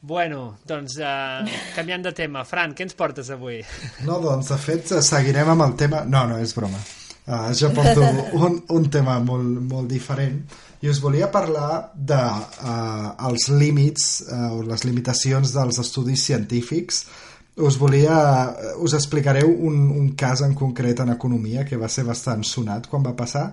[0.01, 2.45] Bueno, doncs, eh, canviant de tema.
[2.49, 3.59] Fran, què ens portes avui?
[4.07, 6.05] No, doncs, de fet, seguirem amb el tema...
[6.07, 6.81] No, no, és broma.
[7.25, 8.05] Uh, jo porto
[8.45, 10.43] un, un tema molt, molt diferent.
[10.85, 17.07] I us volia parlar de uh, els límits uh, o les limitacions dels estudis científics.
[17.57, 18.19] Us volia...
[18.83, 23.05] us explicaré un, un cas en concret en economia que va ser bastant sonat quan
[23.07, 23.51] va passar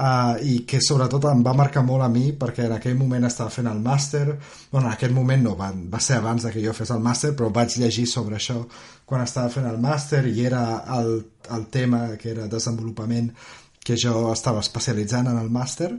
[0.00, 3.52] uh, i que sobretot em va marcar molt a mi perquè en aquell moment estava
[3.52, 4.24] fent el màster.
[4.72, 7.34] Bueno, en aquell moment no, va, va ser abans de que jo fes el màster
[7.36, 8.62] però vaig llegir sobre això
[9.04, 10.64] quan estava fent el màster i era
[10.96, 11.12] el,
[11.50, 13.30] el tema que era desenvolupament
[13.84, 15.94] que jo estava especialitzant en el màster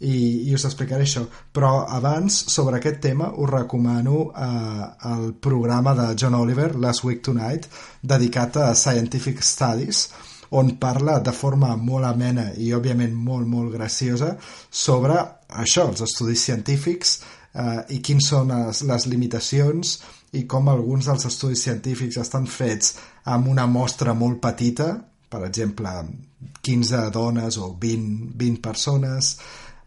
[0.00, 0.16] i,
[0.48, 1.24] i us explicaré això.
[1.56, 7.22] Però abans sobre aquest tema us recomano eh, el programa de John Oliver Last Week
[7.24, 7.68] Tonight
[8.02, 10.08] dedicat a Scientific Studies
[10.50, 14.36] on parla de forma molt amena i òbviament molt, molt graciosa
[14.70, 15.18] sobre
[15.48, 17.18] això, els estudis científics
[17.54, 19.96] eh, i quins són les, les limitacions
[20.36, 22.96] i com alguns dels estudis científics estan fets
[23.32, 24.90] amb una mostra molt petita,
[25.30, 25.92] per exemple,
[26.62, 29.36] 15 dones o 20, 20 persones,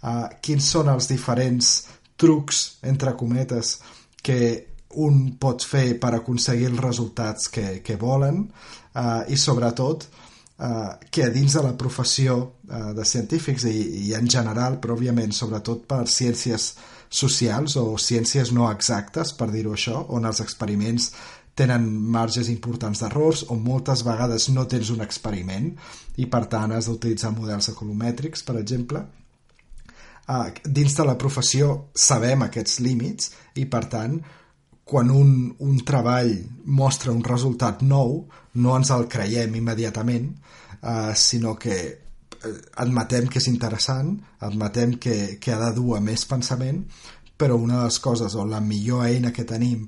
[0.02, 1.74] eh, quins són els diferents
[2.20, 3.78] trucs, entre cometes,
[4.24, 4.40] que
[5.00, 10.08] un pot fer per aconseguir els resultats que, que volen eh, i sobretot
[10.60, 12.38] eh, que dins de la professió
[12.70, 13.78] eh, de científics i,
[14.10, 16.74] i en general, però òbviament sobretot per ciències
[17.10, 21.12] socials o ciències no exactes, per dir-ho això, on els experiments
[21.60, 25.74] tenen marges importants d'errors o moltes vegades no tens un experiment
[26.22, 29.04] i per tant has d'utilitzar models ecolomètrics, per exemple.
[30.30, 34.20] Uh, dins de la professió sabem aquests límits i per tant
[34.90, 35.32] quan un,
[35.66, 36.32] un treball
[36.66, 38.24] mostra un resultat nou
[38.62, 40.30] no ens el creiem immediatament
[40.82, 42.54] uh, sinó que eh,
[42.84, 44.16] admetem que és interessant
[44.46, 46.84] admetem que, que ha de dur a més pensament
[47.40, 49.88] però una de les coses o la millor eina que tenim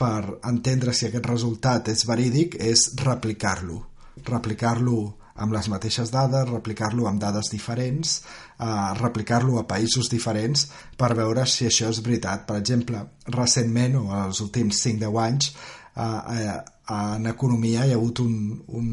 [0.00, 3.84] per entendre si aquest resultat és verídic és replicar-lo
[4.24, 5.00] replicar-lo
[5.40, 8.20] amb les mateixes dades, replicar-lo amb dades diferents,
[8.58, 10.66] eh, replicar-lo a països diferents
[10.96, 12.46] per veure si això és veritat.
[12.46, 15.52] Per exemple, recentment, o els últims 5-10 anys,
[15.96, 16.02] eh,
[16.36, 16.58] eh,
[16.90, 18.34] en economia hi ha hagut un,
[18.68, 18.88] un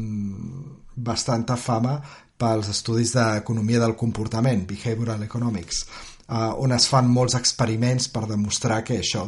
[1.04, 1.98] bastanta fama
[2.38, 5.84] pels estudis d'economia del comportament, behavioral economics,
[6.28, 9.26] eh, on es fan molts experiments per demostrar que això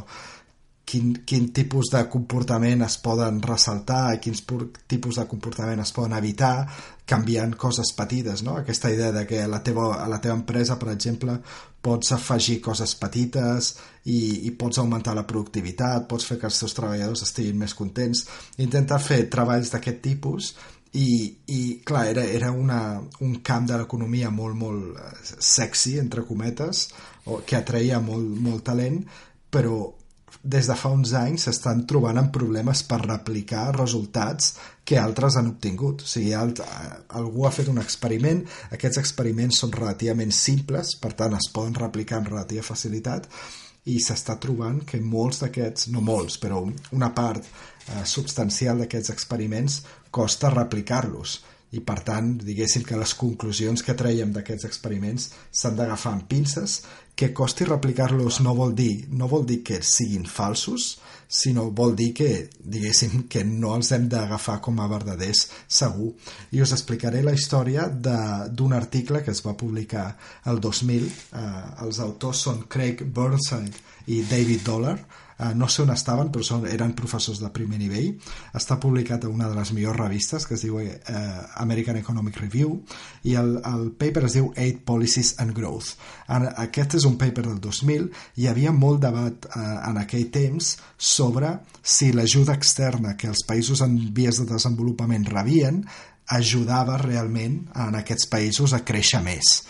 [0.91, 4.43] quin, quin tipus de comportament es poden ressaltar i quins
[4.91, 6.67] tipus de comportament es poden evitar
[7.11, 8.57] canviant coses petites, no?
[8.59, 11.37] Aquesta idea de que a la teva, a la teva empresa, per exemple,
[11.83, 13.73] pots afegir coses petites
[14.05, 18.27] i, i pots augmentar la productivitat, pots fer que els teus treballadors estiguin més contents.
[18.63, 20.53] Intenta fer treballs d'aquest tipus
[20.93, 26.89] i, i clar, era, era una, un camp de l'economia molt, molt sexy, entre cometes,
[27.31, 29.03] o que atreia molt, molt talent,
[29.51, 29.85] però
[30.43, 34.55] des de fa uns anys s'estan trobant amb problemes per replicar resultats
[34.89, 36.03] que altres han obtingut.
[36.03, 36.63] O sigui, alt,
[37.21, 42.19] algú ha fet un experiment, aquests experiments són relativament simples, per tant es poden replicar
[42.19, 43.29] amb relativa facilitat,
[43.89, 46.61] i s'està trobant que molts d'aquests, no molts, però
[46.97, 51.41] una part eh, substancial d'aquests experiments costa replicar-los.
[51.71, 56.81] i per tant, diguéssim que les conclusions que traiem d'aquests experiments s'han d'agafar amb pinces,
[57.15, 60.97] que costi replicar-los no vol dir no vol dir que siguin falsos,
[61.31, 66.11] sinó vol dir que, diguéssim, que no els hem d'agafar com a verdaders segur.
[66.51, 70.09] I us explicaré la història d'un article que es va publicar
[70.51, 71.07] el 2000.
[71.07, 71.47] Eh,
[71.87, 73.79] els autors són Craig Burnside
[74.11, 74.97] i David Dollar,
[75.41, 78.11] Uh, no sé on estaven, però són, eren professors de primer nivell.
[78.57, 80.91] Està publicat a una de les millors revistes, que es diu uh,
[81.63, 82.75] American Economic Review,
[83.25, 85.95] i el, el paper es diu Eight Policies and Growth.
[86.29, 90.75] En, aquest és un paper del 2000, hi havia molt debat uh, en aquell temps
[91.01, 95.81] sobre si l'ajuda externa que els països en vies de desenvolupament rebien
[96.31, 99.61] ajudava realment en aquests països a créixer més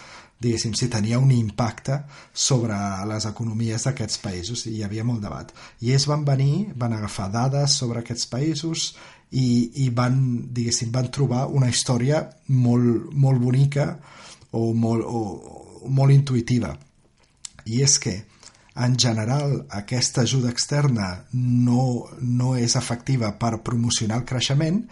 [0.41, 2.01] diguéssim, si tenia un impacte
[2.33, 2.77] sobre
[3.11, 5.53] les economies d'aquests països i hi havia molt debat.
[5.85, 8.87] I ells van venir, van agafar dades sobre aquests països
[9.31, 10.17] i, i van,
[10.51, 13.93] diguéssim, van trobar una història molt, molt bonica
[14.57, 16.73] o molt, o, molt intuitiva.
[17.69, 18.17] I és que,
[18.81, 24.87] en general, aquesta ajuda externa no, no és efectiva per promocionar el creixement,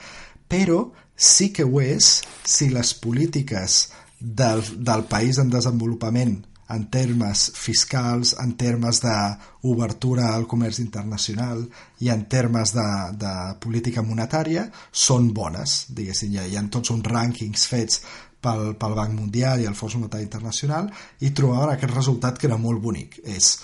[0.49, 3.81] però sí que ho és si les polítiques
[4.21, 6.39] del, del país en desenvolupament
[6.69, 11.63] en termes fiscals, en termes d'obertura al comerç internacional
[12.05, 17.09] i en termes de, de política monetària són bones, diguéssim, ha, hi ha tots uns
[17.09, 18.03] rànquings fets
[18.45, 20.93] pel, pel Banc Mundial i el Fons Monetari Internacional
[21.25, 23.55] i trobaven aquest resultat que era molt bonic, és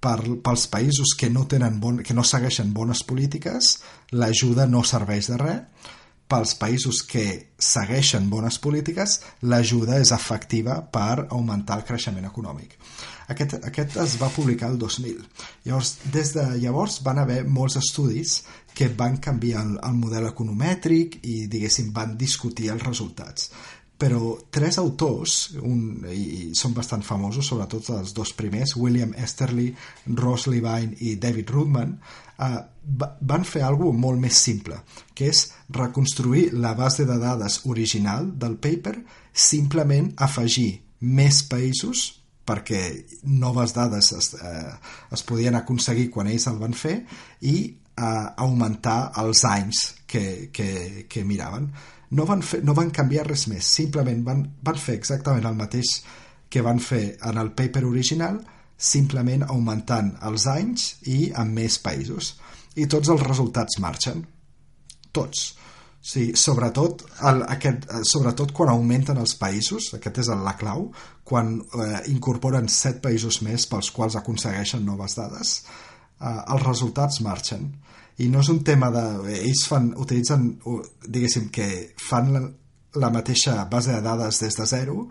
[0.00, 3.76] per, pels països que no, tenen bon, que no segueixen bones polítiques
[4.16, 5.92] l'ajuda no serveix de res
[6.28, 7.24] pels països que
[7.60, 12.78] segueixen bones polítiques, l'ajuda és efectiva per augmentar el creixement econòmic.
[13.32, 15.22] Aquest, aquest es va publicar el 2000.
[15.64, 18.42] Llavors, des de llavors van haver molts estudis
[18.74, 23.50] que van canviar el, el model economètric i, diguéssim, van discutir els resultats
[23.98, 29.68] però tres autors, un, i són bastant famosos, sobretot els dos primers, William Esterly,
[30.18, 31.94] Ross Levine i David Rudman,
[32.38, 32.58] eh,
[33.20, 34.80] van fer alguna molt més simple,
[35.14, 38.98] que és reconstruir la base de dades original del paper,
[39.32, 42.10] simplement afegir més països
[42.44, 42.80] perquè
[43.24, 44.74] noves dades es, eh,
[45.12, 46.98] es podien aconseguir quan ells el van fer
[47.40, 51.70] i eh, augmentar els anys que, que, que miraven
[52.14, 55.96] no van, fer, no van canviar res més, simplement van, van fer exactament el mateix
[56.50, 58.38] que van fer en el paper original,
[58.78, 62.34] simplement augmentant els anys i amb més països.
[62.78, 64.24] I tots els resultats marxen.
[65.14, 65.44] Tots.
[66.04, 70.90] Sí, sobretot, el, aquest, sobretot quan augmenten els països, aquest és la clau,
[71.24, 75.54] quan eh, incorporen set països més pels quals aconsegueixen noves dades,
[76.20, 77.70] eh, els resultats marxen
[78.18, 79.04] i no és un tema de...
[79.40, 80.50] ells fan, utilitzen
[81.06, 82.42] diguéssim que fan la,
[83.02, 85.08] la mateixa base de dades des de zero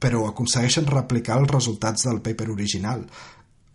[0.00, 3.04] però aconsegueixen replicar els resultats del paper original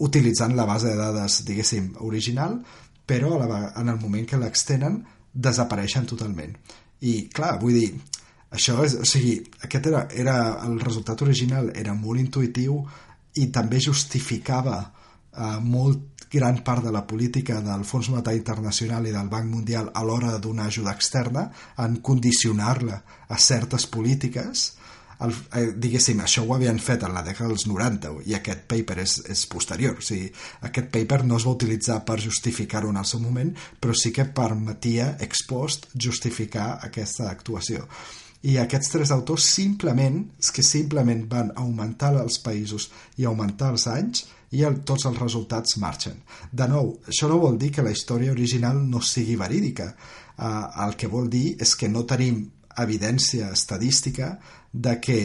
[0.03, 2.57] utilitzant la base de dades diguéssim original
[3.05, 5.01] però a la, en el moment que l'extenen
[5.33, 6.53] desapareixen totalment.
[7.03, 7.89] I clar, vull dir
[8.53, 10.35] això és, o sigui, aquest era, era
[10.67, 12.77] el resultat original era molt intuitiu
[13.41, 19.13] i també justificava eh, molt gran part de la política del Fons Monetari Internacional i
[19.15, 24.71] del Banc Mundial a l'hora de donar ajuda externa en condicionar-la a certes polítiques
[25.23, 28.97] el, eh, diguéssim, això ho havien fet en la dècada dels 90 i aquest paper
[29.03, 29.99] és, és posterior.
[29.99, 30.27] O sigui,
[30.67, 34.25] aquest paper no es va utilitzar per justificar-ho en el seu moment però sí que
[34.25, 37.87] permetia ex post justificar aquesta actuació.
[38.43, 40.17] I aquests tres autors simplement,
[40.51, 45.77] que simplement van augmentar els països i augmentar els anys i el, tots els resultats
[45.81, 46.19] marxen.
[46.51, 49.93] De nou, això no vol dir que la història original no sigui verídica.
[50.33, 52.43] Uh, el que vol dir és que no tenim
[52.83, 54.35] evidència estadística
[54.73, 55.19] de que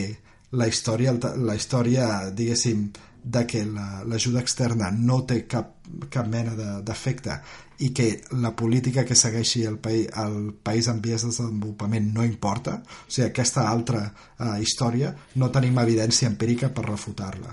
[0.52, 2.88] la història, la història diguéssim,
[3.28, 5.74] de que l'ajuda la, externa no té cap,
[6.08, 6.54] cap mena
[6.86, 8.06] d'efecte de, i que
[8.40, 13.10] la política que segueixi el, país, el país en vies de desenvolupament no importa, o
[13.10, 17.52] sigui, aquesta altra uh, història no tenim evidència empírica per refutar-la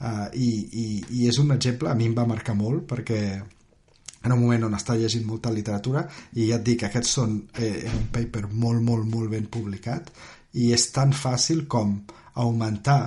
[0.00, 0.50] uh, i,
[0.84, 0.86] i,
[1.20, 3.20] i és un exemple, a mi em va marcar molt perquè
[4.26, 6.02] en un moment on està llegint molta literatura
[6.34, 10.10] i ja et dic, aquests són eh, un paper molt, molt, molt ben publicat
[10.58, 11.94] i és tan fàcil com
[12.42, 13.00] augmentar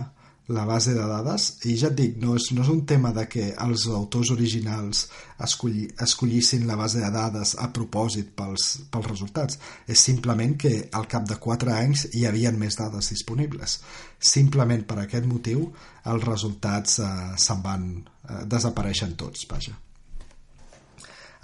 [0.49, 1.45] la base de dades.
[1.69, 5.05] I ja et dic, no és, no és un tema de que els autors originals
[5.45, 9.59] escolli, escollissin la base de dades a propòsit pels, pels resultats.
[9.87, 13.79] És simplement que al cap de 4 anys hi havien més dades disponibles.
[14.19, 15.67] Simplement per aquest motiu
[16.09, 19.75] els resultats eh, se'n van eh, desapareixen tots, vaja.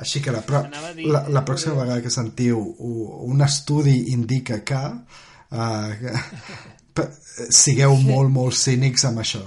[0.01, 4.81] Així que la, pro la, la pròxima vegada que sentiu un estudi indica que
[5.51, 5.93] Uh,
[7.49, 9.43] sigueu molt, molt cínics amb això.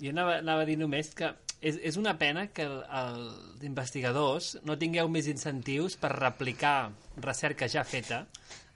[0.00, 1.28] Jo anava, anava a dir només que
[1.60, 6.90] és, és una pena que el, els investigadors no tingueu més incentius per replicar
[7.20, 8.24] recerca ja feta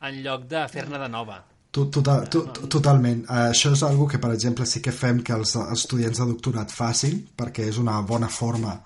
[0.05, 1.41] en lloc de fer-ne de nova.
[1.75, 3.25] Total, to, totalment.
[3.27, 7.17] Això és algo que, per exemple, sí que fem que els estudiants de doctorat facin,
[7.35, 8.77] perquè és una bona forma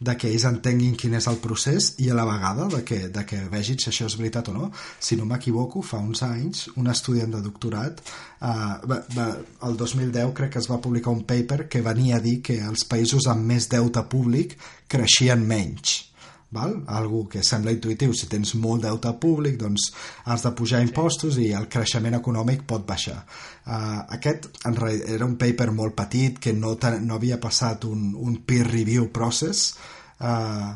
[0.00, 3.24] de que ells entenguin quin és el procés i a la vegada de que, de
[3.26, 4.70] que vegin si això és veritat o no.
[5.00, 8.02] Si no m'equivoco, fa uns anys, un estudiant de doctorat,
[8.40, 9.28] eh, va,
[9.68, 12.86] el 2010 crec que es va publicar un paper que venia a dir que els
[12.88, 14.58] països amb més deute públic
[14.88, 16.07] creixien menys
[16.54, 16.78] val?
[16.86, 19.90] algú que sembla intuïtiu si tens molt deute públic doncs
[20.24, 23.20] has de pujar impostos i el creixement econòmic pot baixar.
[23.66, 28.40] Uh, aquest en era un paper molt petit que no, no havia passat un, un
[28.46, 29.74] peer review process.
[30.18, 30.74] Uh,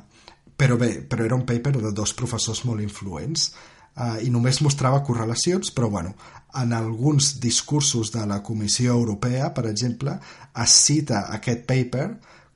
[0.57, 3.51] però bé, però era un paper de dos professors molt influents.
[3.93, 6.15] Uh, i només mostrava correlacions, però bueno,
[6.55, 10.19] en alguns discursos de la Comissió Europea, per exemple,
[10.63, 12.07] es cita aquest paper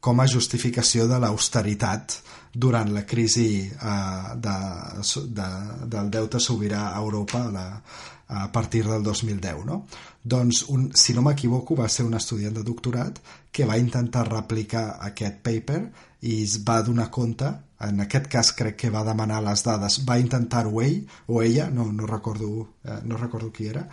[0.00, 2.20] com a justificació de l'austeritat
[2.56, 4.58] durant la crisi eh, de,
[5.38, 5.48] de,
[5.92, 7.66] del deute sobirà a Europa la,
[8.28, 9.64] a partir del 2010.
[9.66, 9.84] No?
[10.22, 13.20] Doncs, un, si no m'equivoco, va ser un estudiant de doctorat
[13.52, 15.80] que va intentar replicar aquest paper
[16.26, 17.52] i es va donar compte,
[17.86, 21.90] en aquest cas crec que va demanar les dades, va intentar-ho ell o ella, no,
[21.92, 23.84] no, recordo, eh, no recordo qui era,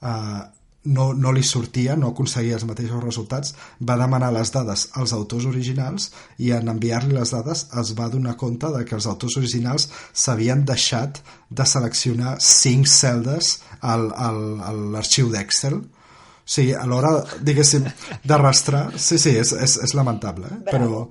[0.00, 0.42] eh,
[0.84, 5.46] no, no li sortia, no aconseguia els mateixos resultats, va demanar les dades als autors
[5.48, 9.88] originals i en enviar-li les dades es va donar compte de que els autors originals
[10.12, 15.80] s'havien deixat de seleccionar cinc celdes al, al, a l'arxiu d'Excel.
[15.80, 17.86] O sigui, a l'hora, diguéssim,
[18.24, 18.90] d'arrastrar...
[19.00, 20.58] Sí, sí, és, és, és lamentable, eh?
[20.68, 21.06] però,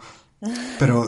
[0.78, 1.08] però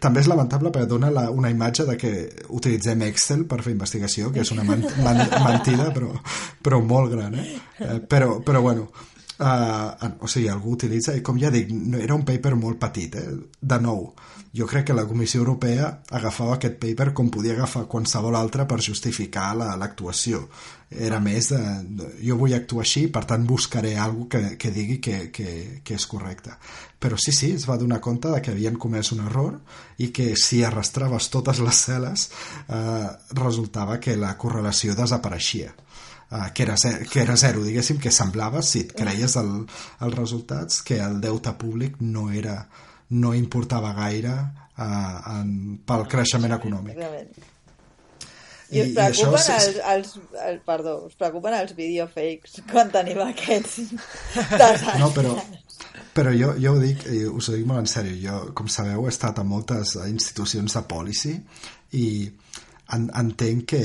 [0.00, 2.12] també és lamentable perquè dona la, una imatge de que
[2.54, 6.10] utilitzem Excel per fer investigació, que és una man, man, mentida, però,
[6.64, 7.46] però molt gran, eh?
[7.84, 8.88] eh però, però bueno,
[9.38, 13.28] uh, o sigui, algú utilitza, i com ja dic, era un paper molt petit, eh?
[13.60, 14.10] De nou,
[14.54, 18.80] jo crec que la Comissió Europea agafava aquest paper com podia agafar qualsevol altre per
[18.82, 20.46] justificar l'actuació.
[20.46, 21.58] La, Era més de,
[22.24, 25.50] jo vull actuar així, per tant buscaré alguna que, que digui que, que,
[25.84, 26.54] que és correcte.
[26.98, 29.58] Però sí, sí, es va donar compte de que havien comès un error
[30.00, 32.24] i que si arrastraves totes les cel·les
[32.72, 35.74] eh, resultava que la correlació desapareixia.
[36.30, 39.62] Uh, que, era zero, que era zero, diguéssim, que semblava, si et creies el,
[40.04, 42.58] els resultats, que el deute públic no era,
[43.16, 47.00] no importava gaire uh, en, pel creixement econòmic.
[48.70, 50.10] I, I us preocupen I els, els,
[50.44, 53.78] els, perdó, us preocupen els videofakes quan tenim aquests
[55.00, 55.32] No, però,
[56.16, 59.06] però jo, jo ho dic, i us ho dic molt en sèrio, jo, com sabeu,
[59.06, 61.34] he estat a moltes institucions de policy
[61.96, 62.06] i
[62.94, 63.82] en, entenc que,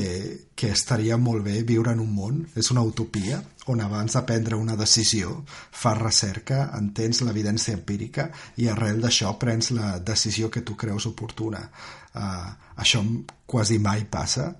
[0.56, 4.56] que estaria molt bé viure en un món, és una utopia, on abans de prendre
[4.56, 8.28] una decisió fas recerca, entens l'evidència empírica
[8.60, 11.62] i arrel d'això prens la decisió que tu creus oportuna.
[12.14, 13.02] Uh, això
[13.46, 14.52] quasi mai passa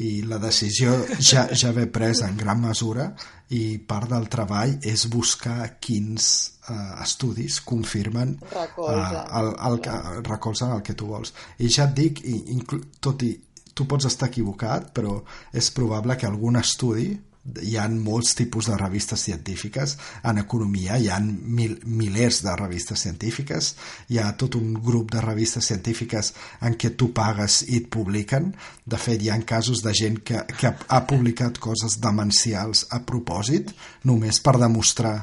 [0.00, 3.10] i la decisió ja, ja ve presa en gran mesura
[3.50, 6.28] i part del treball és buscar quins
[6.68, 9.00] uh, estudis confirmen uh, el,
[9.40, 11.34] el, el, recolzen el que tu vols.
[11.58, 12.60] I ja et dic, i,
[13.02, 13.32] tot i
[13.74, 15.16] tu pots estar equivocat, però
[15.56, 17.10] és probable que algun estudi
[17.40, 19.96] hi ha molts tipus de revistes científiques.
[20.28, 23.74] En economia hi ha mil, milers de revistes científiques.
[24.12, 28.52] Hi ha tot un grup de revistes científiques en què tu pagues i et publiquen.
[28.84, 33.72] De fet hi ha casos de gent que, que ha, publicat coses demencials a propòsit
[34.04, 35.16] només per demostrar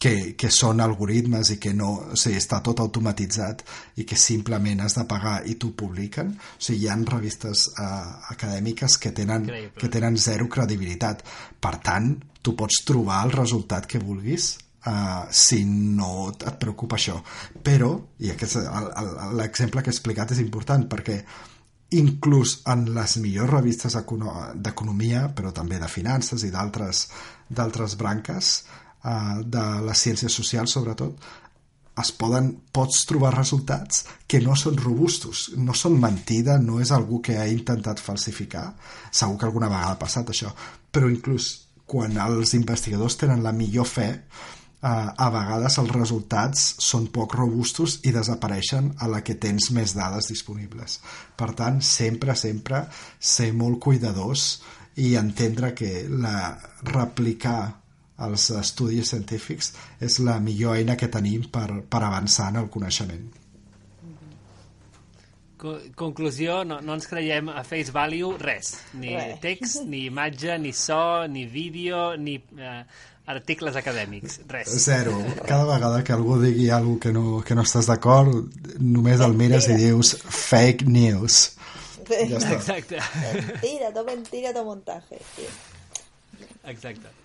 [0.00, 3.62] que, que són algoritmes i que no, o sigui, està tot automatitzat
[4.00, 6.32] i que simplement has de pagar i t'ho publiquen.
[6.32, 9.44] O sigui, hi ha revistes uh, acadèmiques que tenen,
[9.76, 11.22] que tenen zero credibilitat.
[11.60, 14.54] Per tant, tu pots trobar el resultat que vulguis
[14.88, 17.20] uh, si no et preocupa això.
[17.60, 17.92] Però,
[18.24, 18.56] i aquest
[19.36, 21.20] l'exemple que he explicat és important perquè
[22.00, 28.60] inclús en les millors revistes d'economia, però també de finances i d'altres branques,
[29.04, 31.30] eh, de les ciències socials sobretot
[32.00, 37.20] es poden, pots trobar resultats que no són robustos, no són mentida, no és algú
[37.24, 38.70] que ha intentat falsificar.
[39.10, 40.52] Segur que alguna vegada ha passat això,
[40.92, 41.50] però inclús
[41.90, 47.98] quan els investigadors tenen la millor fe, eh, a vegades els resultats són poc robustos
[48.06, 51.00] i desapareixen a la que tens més dades disponibles.
[51.36, 52.84] Per tant, sempre, sempre
[53.18, 54.60] ser molt cuidadors
[54.96, 56.54] i entendre que la
[56.94, 57.79] replicar
[58.26, 63.28] els estudis científics és la millor eina que tenim per, per avançar en el coneixement.
[65.60, 68.72] Co conclusió, no, no ens creiem a face value res.
[68.96, 69.36] Ni Res.
[69.42, 72.80] text, ni imatge, ni so, ni vídeo, ni eh,
[73.28, 74.40] articles acadèmics.
[74.48, 74.72] Res.
[74.86, 75.18] Zero.
[75.44, 79.68] Cada vegada que algú digui alguna que no, que no estàs d'acord, només el mires
[79.68, 81.42] i dius fake news.
[82.10, 82.56] Ja està.
[82.56, 83.04] Exacte.
[83.36, 85.20] Mentira, todo mentira, todo montaje.
[86.64, 87.19] Exacte.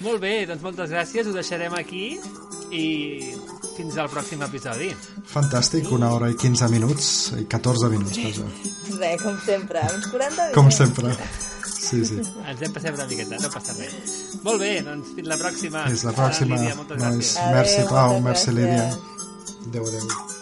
[0.00, 2.18] Molt bé, doncs moltes gràcies, ho deixarem aquí
[2.72, 2.84] i
[3.76, 4.90] fins al pròxim episodi.
[5.30, 8.48] Fantàstic, una hora i 15 minuts, i 14 minuts, vaja.
[8.98, 10.76] Res, com sempre, uns 40 Com minuts.
[10.76, 11.14] sempre.
[11.82, 12.18] Sí, sí.
[12.48, 14.18] Ens hem passat una miqueta, no passa res.
[14.42, 15.86] Molt bé, doncs fins la pròxima.
[15.88, 16.56] Fins la pròxima.
[16.56, 17.16] Lídia, moltes Nois.
[17.16, 17.36] gràcies.
[17.38, 18.50] Adéu, Merci, Pau, merci.
[18.50, 18.86] Lídia.
[19.66, 20.41] Adéu, adéu.